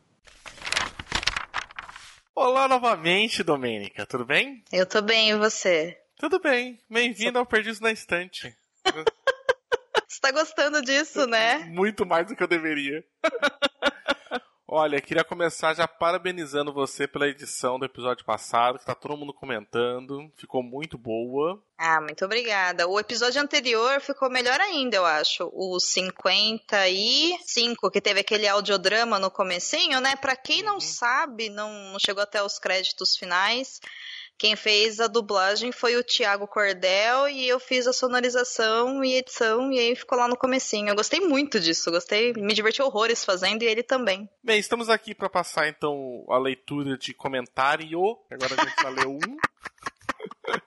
[2.37, 4.61] Olá novamente, Domênica, tudo bem?
[4.69, 5.97] Eu tô bem, e você?
[6.19, 6.77] Tudo bem.
[6.89, 8.53] Bem-vindo ao Perdidos na Estante.
[10.05, 11.59] Você tá gostando disso, né?
[11.59, 13.05] Muito mais do que eu deveria.
[14.77, 19.33] Olha, queria começar já parabenizando você pela edição do episódio passado, que tá todo mundo
[19.33, 20.29] comentando.
[20.35, 21.63] Ficou muito boa.
[21.77, 22.85] Ah, muito obrigada.
[22.85, 25.49] O episódio anterior ficou melhor ainda, eu acho.
[25.53, 30.17] O 55, que teve aquele audiodrama no comecinho, né?
[30.17, 30.81] Pra quem não uhum.
[30.81, 33.79] sabe, não, não chegou até os créditos finais.
[34.37, 39.71] Quem fez a dublagem foi o Thiago Cordel e eu fiz a sonorização e edição
[39.71, 40.89] e aí ficou lá no comecinho.
[40.89, 44.29] Eu gostei muito disso, gostei, me diverti horrores fazendo e ele também.
[44.43, 48.17] Bem, estamos aqui para passar então a leitura de comentário.
[48.29, 49.19] Agora a gente vai ler um.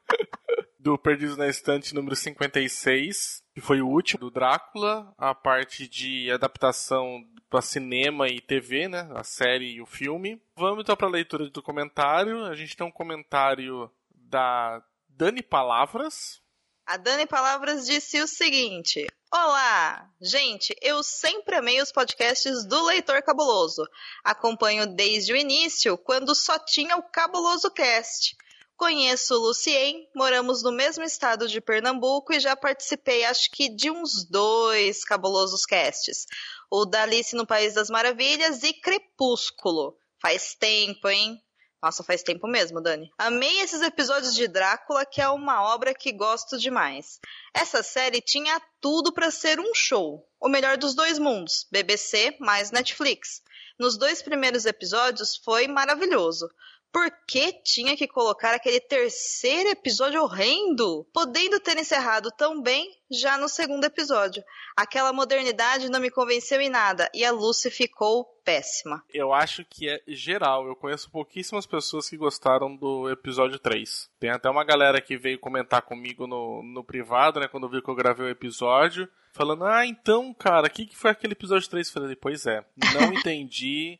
[0.78, 6.30] do Perdidos na Estante número 56, que foi o último do Drácula, a parte de
[6.30, 9.10] adaptação para cinema e TV, né?
[9.16, 10.40] A série e o filme.
[10.56, 12.44] Vamos então para a leitura do comentário.
[12.44, 16.40] A gente tem um comentário da Dani Palavras.
[16.86, 20.08] A Dani Palavras disse o seguinte: Olá!
[20.20, 23.82] Gente, eu sempre amei os podcasts do Leitor Cabuloso.
[24.22, 28.36] Acompanho desde o início, quando só tinha o Cabuloso Cast.
[28.78, 33.90] Conheço o Lucien, moramos no mesmo estado de Pernambuco e já participei, acho que, de
[33.90, 36.26] uns dois cabulosos casts.
[36.70, 39.98] O da Alice no País das Maravilhas e Crepúsculo.
[40.22, 41.42] Faz tempo, hein?
[41.82, 43.10] Nossa, faz tempo mesmo, Dani.
[43.18, 47.18] Amei esses episódios de Drácula, que é uma obra que gosto demais.
[47.52, 50.24] Essa série tinha tudo para ser um show.
[50.40, 53.42] O melhor dos dois mundos, BBC mais Netflix.
[53.76, 56.48] Nos dois primeiros episódios foi maravilhoso.
[56.92, 61.06] Por que tinha que colocar aquele terceiro episódio horrendo?
[61.12, 64.42] Podendo ter encerrado tão bem já no segundo episódio.
[64.76, 69.04] Aquela modernidade não me convenceu em nada e a Lucy ficou péssima.
[69.12, 70.66] Eu acho que é geral.
[70.66, 74.10] Eu conheço pouquíssimas pessoas que gostaram do episódio 3.
[74.18, 77.90] Tem até uma galera que veio comentar comigo no, no privado, né, quando viu que
[77.90, 81.86] eu gravei o episódio, falando: Ah, então, cara, o que, que foi aquele episódio 3?
[81.86, 82.64] Eu falei: Pois é,
[82.94, 83.98] não entendi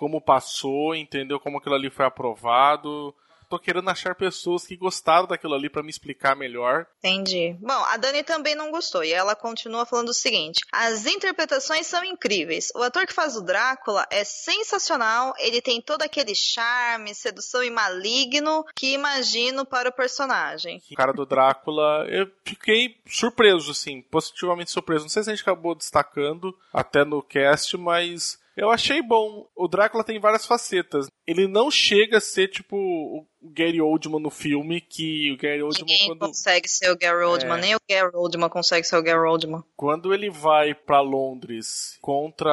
[0.00, 3.14] como passou, entendeu como aquilo ali foi aprovado.
[3.50, 6.86] Tô querendo achar pessoas que gostaram daquilo ali para me explicar melhor.
[7.00, 7.54] Entendi.
[7.60, 12.02] Bom, a Dani também não gostou e ela continua falando o seguinte: as interpretações são
[12.02, 12.72] incríveis.
[12.74, 17.68] O ator que faz o Drácula é sensacional, ele tem todo aquele charme, sedução e
[17.68, 20.80] maligno que imagino para o personagem.
[20.90, 25.04] O cara do Drácula, eu fiquei surpreso, assim, positivamente surpreso.
[25.04, 29.48] Não sei se a gente acabou destacando até no cast, mas eu achei bom.
[29.54, 31.06] O Drácula tem várias facetas.
[31.26, 35.86] Ele não chega a ser tipo o Gary Oldman no filme, que o Gary Oldman
[35.86, 37.60] Ninguém quando consegue ser o Gary Oldman, É.
[37.60, 39.62] nem o Gary Oldman consegue ser o Gary Oldman.
[39.76, 42.50] quando ele vai pra Londres contra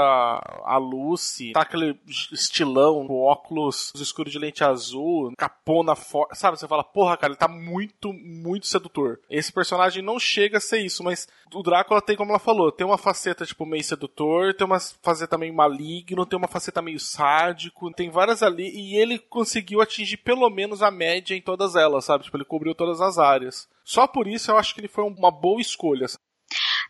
[0.66, 1.98] a Lucy, tá aquele
[2.32, 6.58] estilão, com óculos escuros de lente azul, capona forte, sabe?
[6.60, 9.20] Você fala, porra, cara, ele tá muito, muito sedutor.
[9.30, 12.86] Esse personagem não chega a ser isso, mas o Drácula tem, como ela falou, tem
[12.86, 17.92] uma faceta, tipo, meio sedutor, tem uma faceta meio maligno, tem uma faceta meio sádico,
[17.94, 22.24] tem várias ali, e ele conseguiu atingir pelo menos a média em todas elas, sabe?
[22.24, 23.68] Tipo, ele cobriu todas as áreas.
[23.84, 26.08] Só por isso eu acho que ele foi uma boa escolha.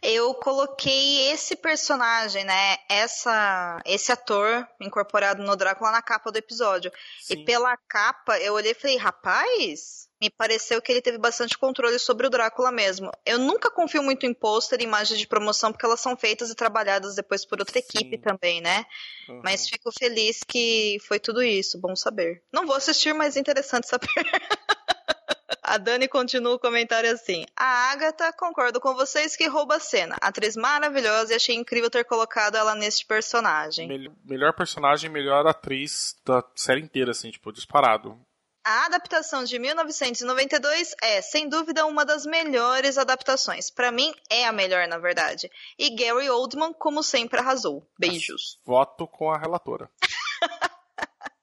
[0.01, 2.77] Eu coloquei esse personagem, né?
[2.89, 6.91] Essa, esse ator incorporado no Drácula na capa do episódio.
[7.21, 7.33] Sim.
[7.33, 11.99] E pela capa, eu olhei e falei, rapaz, me pareceu que ele teve bastante controle
[11.99, 13.11] sobre o Drácula mesmo.
[13.25, 16.55] Eu nunca confio muito em pôster e imagens de promoção, porque elas são feitas e
[16.55, 17.85] trabalhadas depois por outra Sim.
[17.87, 18.85] equipe também, né?
[19.29, 19.41] Uhum.
[19.43, 22.43] Mas fico feliz que foi tudo isso, bom saber.
[22.51, 24.07] Não vou assistir, mas é interessante saber.
[25.63, 27.45] A Dani continua o comentário assim.
[27.55, 30.17] A Agatha, concordo com vocês que rouba a cena.
[30.21, 33.87] Atriz maravilhosa e achei incrível ter colocado ela neste personagem.
[33.87, 38.19] Mel- melhor personagem, melhor atriz da série inteira, assim, tipo, disparado.
[38.65, 43.69] A adaptação de 1992 é, sem dúvida, uma das melhores adaptações.
[43.71, 45.49] Pra mim, é a melhor, na verdade.
[45.79, 47.87] E Gary Oldman, como sempre, arrasou.
[47.97, 48.59] Beijos.
[48.65, 49.89] Voto com a relatora.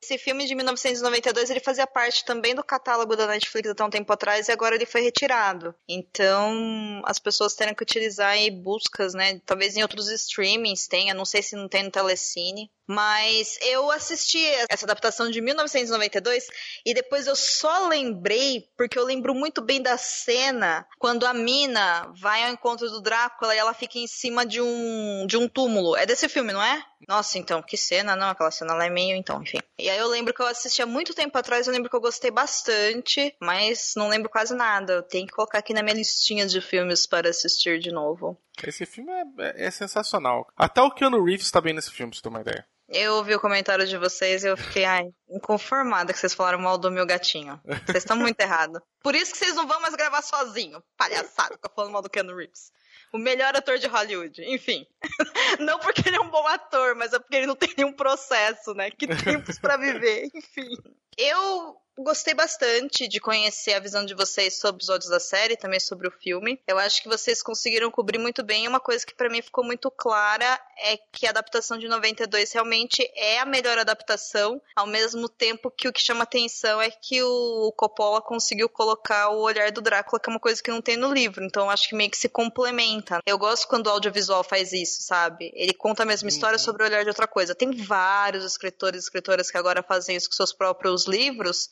[0.04, 4.12] Esse filme de 1992 ele fazia parte também do catálogo da Netflix até um tempo
[4.12, 5.74] atrás e agora ele foi retirado.
[5.88, 9.40] Então as pessoas terem que utilizar buscas, né?
[9.46, 12.70] Talvez em outros streamings tenha, não sei se não tem no Telecine.
[12.86, 16.46] Mas eu assisti essa adaptação de 1992
[16.84, 22.12] e depois eu só lembrei, porque eu lembro muito bem da cena quando a mina
[22.20, 25.96] vai ao encontro do Drácula e ela fica em cima de um, de um túmulo.
[25.96, 26.84] É desse filme, não é?
[27.08, 28.28] Nossa, então, que cena, não?
[28.28, 29.58] Aquela cena lá é meio, então, enfim.
[29.78, 32.00] E aí eu lembro que eu assisti há muito tempo atrás, eu lembro que eu
[32.00, 34.94] gostei bastante, mas não lembro quase nada.
[34.94, 38.38] Eu tenho que colocar aqui na minha listinha de filmes para assistir de novo.
[38.62, 40.46] Esse filme é, é sensacional.
[40.56, 42.66] Até o Keanu Reeves tá bem nesse filme, pra você ter uma ideia.
[42.88, 46.76] Eu ouvi o comentário de vocês e eu fiquei, ai, inconformada que vocês falaram mal
[46.76, 47.60] do meu gatinho.
[47.64, 48.80] Vocês estão muito errados.
[49.02, 50.82] Por isso que vocês não vão mais gravar sozinho.
[50.96, 52.72] Palhaçada, fica falando mal do Keanu Reeves.
[53.12, 54.42] O melhor ator de Hollywood.
[54.44, 54.84] Enfim.
[55.60, 58.74] Não porque ele é um bom ator, mas é porque ele não tem nenhum processo,
[58.74, 58.90] né?
[58.90, 60.28] Que tempos pra viver.
[60.34, 60.68] Enfim.
[61.16, 65.80] Eu gostei bastante de conhecer a visão de vocês sobre os episódios da série, também
[65.80, 66.60] sobre o filme.
[66.66, 68.66] Eu acho que vocês conseguiram cobrir muito bem.
[68.68, 73.08] Uma coisa que pra mim ficou muito clara é que a adaptação de 92 realmente
[73.14, 77.72] é a melhor adaptação, ao mesmo tempo que o que chama atenção é que o
[77.76, 81.12] Coppola conseguiu colocar o olhar do Drácula, que é uma coisa que não tem no
[81.12, 81.44] livro.
[81.44, 83.20] Então eu acho que meio que se complementa.
[83.24, 85.52] Eu gosto quando o audiovisual faz isso, sabe?
[85.54, 86.64] Ele conta a mesma história Uhum.
[86.64, 87.54] sobre o olhar de outra coisa.
[87.54, 91.70] Tem vários escritores e escritoras que agora fazem isso com seus próprios livros,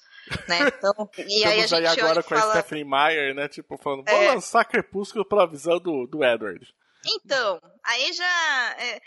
[0.49, 0.59] né?
[0.69, 2.53] Então, e aí a Estamos aí, gente olha agora com a fala...
[2.55, 3.49] Stephanie Meyer, né?
[3.49, 4.29] Tipo, falando, vou É.
[4.29, 6.67] lançar Crepúsculo pela visão do, do Edward.
[7.07, 8.77] Então, aí já.
[8.79, 9.01] é,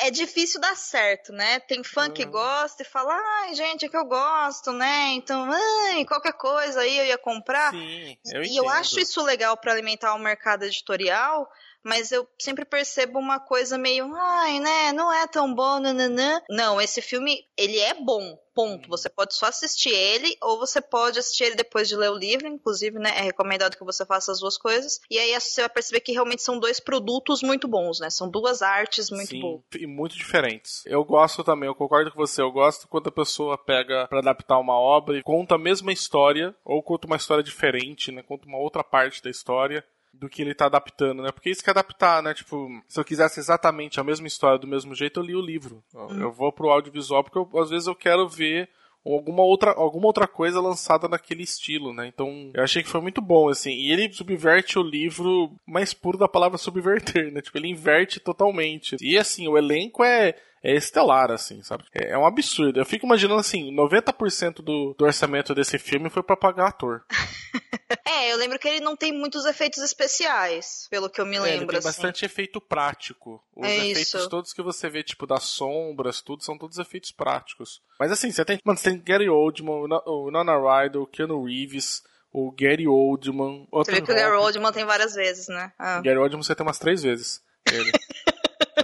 [0.00, 1.60] é difícil dar certo, né?
[1.60, 5.10] Tem fã que gosta e fala, ai, gente, é que eu gosto, né?
[5.12, 7.70] Então, ai, qualquer coisa aí eu ia comprar.
[7.70, 11.46] Sim, eu e eu acho isso legal para alimentar o mercado editorial,
[11.84, 16.40] mas eu sempre percebo uma coisa meio, ai, né, não é tão bom, nananã.
[16.48, 18.88] Não, esse filme, ele é bom, ponto.
[18.88, 22.46] Você pode só assistir ele, ou você pode assistir ele depois de ler o livro,
[22.46, 25.00] inclusive, né, é recomendado que você faça as duas coisas.
[25.10, 28.62] E aí você vai perceber que realmente são dois produtos muito bons, né, são duas
[28.62, 29.62] artes muito Sim, boas.
[29.78, 30.82] e muito diferentes.
[30.86, 34.58] Eu gosto também, eu concordo com você, eu gosto quando a pessoa pega para adaptar
[34.58, 38.58] uma obra e conta a mesma história, ou conta uma história diferente, né, conta uma
[38.58, 39.84] outra parte da história
[40.20, 41.32] do que ele tá adaptando, né?
[41.32, 42.34] Porque isso que é adaptar, né?
[42.34, 45.82] Tipo, se eu quisesse exatamente a mesma história do mesmo jeito, eu li o livro.
[46.20, 48.68] Eu vou pro audiovisual porque eu, às vezes eu quero ver
[49.04, 52.06] alguma outra, alguma outra coisa lançada naquele estilo, né?
[52.06, 53.72] Então, eu achei que foi muito bom, assim.
[53.72, 57.42] E ele subverte o livro mais puro da palavra subverter, né?
[57.42, 58.96] Tipo, ele inverte totalmente.
[59.00, 60.34] E, assim, o elenco é
[60.64, 61.84] é estelar, assim, sabe?
[61.92, 62.80] É, é um absurdo.
[62.80, 67.04] Eu fico imaginando assim, 90% do, do orçamento desse filme foi para pagar ator.
[68.08, 71.40] é, eu lembro que ele não tem muitos efeitos especiais, pelo que eu me É,
[71.40, 71.64] lembro.
[71.64, 71.88] ele tem assim.
[71.88, 73.42] bastante efeito prático.
[73.54, 74.28] Os É efeitos isso.
[74.30, 77.82] todos que você vê, tipo, das sombras, tudo, são todos efeitos práticos.
[78.00, 78.58] Mas assim, você tem.
[78.64, 82.02] Mano, você tem Gary Oldman, o Nona Ryder, o Keanu Reeves,
[82.32, 83.68] o Gary Oldman.
[83.70, 85.72] Você vê que o Gary Oldman tem várias vezes, né?
[85.78, 86.00] Ah.
[86.00, 87.42] Gary Oldman você tem umas três vezes.
[87.70, 87.92] Ele.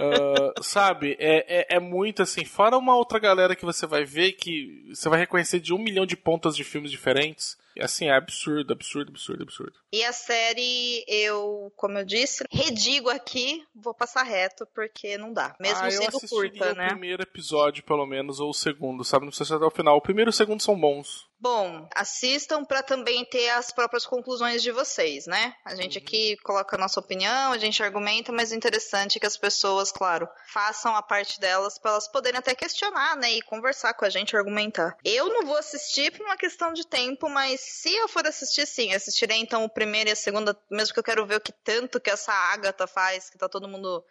[0.01, 2.43] Ah, sabe, é, é, é muito assim.
[2.43, 6.05] Fora uma outra galera que você vai ver que você vai reconhecer de um milhão
[6.05, 7.57] de pontas de filmes diferentes.
[7.75, 9.73] E, assim, é absurdo, absurdo, absurdo, absurdo.
[9.91, 15.55] E a série, eu, como eu disse, redigo aqui, vou passar reto, porque não dá.
[15.59, 16.87] Mesmo ah, eu sendo assistiria curta, o né?
[16.89, 19.25] primeiro episódio, pelo menos, ou o segundo, sabe?
[19.25, 19.97] Não precisa ser até o final.
[19.97, 21.29] O primeiro e o segundo são bons.
[21.39, 25.55] Bom, assistam para também ter as próprias conclusões de vocês, né?
[25.65, 26.03] A gente Uhum.
[26.03, 30.29] aqui coloca a nossa opinião, a gente argumenta, mas é interessante que as pessoas, claro,
[30.53, 33.31] façam a parte delas para elas poderem até questionar, né?
[33.31, 34.95] E conversar com a gente, argumentar.
[35.03, 38.93] Eu não vou assistir por uma questão de tempo, mas se eu for assistir, sim,
[38.93, 41.99] assistirei então o primeiro e a segunda, mesmo que eu quero ver o que tanto
[41.99, 44.03] que essa Agatha faz, que tá todo mundo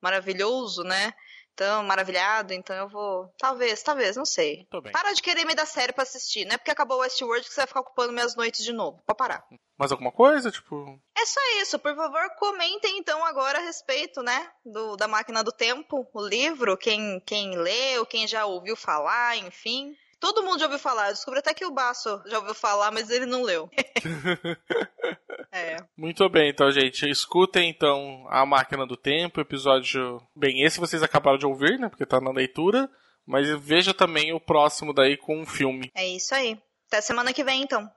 [0.00, 1.12] maravilhoso, né?
[1.58, 3.28] Então, maravilhado, então eu vou.
[3.36, 4.58] Talvez, talvez, não sei.
[4.58, 4.92] Muito bem.
[4.92, 6.44] Para de querer me dar série pra assistir.
[6.44, 9.02] Não é porque acabou o Westworld que você vai ficar ocupando minhas noites de novo.
[9.04, 9.44] Pode parar.
[9.76, 10.52] Mais alguma coisa?
[10.52, 11.00] Tipo.
[11.16, 11.76] É só isso.
[11.80, 14.48] Por favor, comentem então agora a respeito, né?
[14.64, 16.76] Do, da Máquina do Tempo, o livro.
[16.76, 19.96] Quem, quem leu, quem já ouviu falar, enfim.
[20.20, 21.08] Todo mundo já ouviu falar.
[21.08, 23.70] Eu descobri até que o Baço já ouviu falar, mas ele não leu.
[25.52, 25.76] é.
[25.96, 27.08] Muito bem, então, gente.
[27.08, 30.20] Escutem, então, A Máquina do Tempo, episódio.
[30.34, 31.88] Bem, esse vocês acabaram de ouvir, né?
[31.88, 32.90] Porque tá na leitura.
[33.24, 35.90] Mas veja também o próximo daí com um filme.
[35.94, 36.58] É isso aí.
[36.88, 37.88] Até semana que vem, então.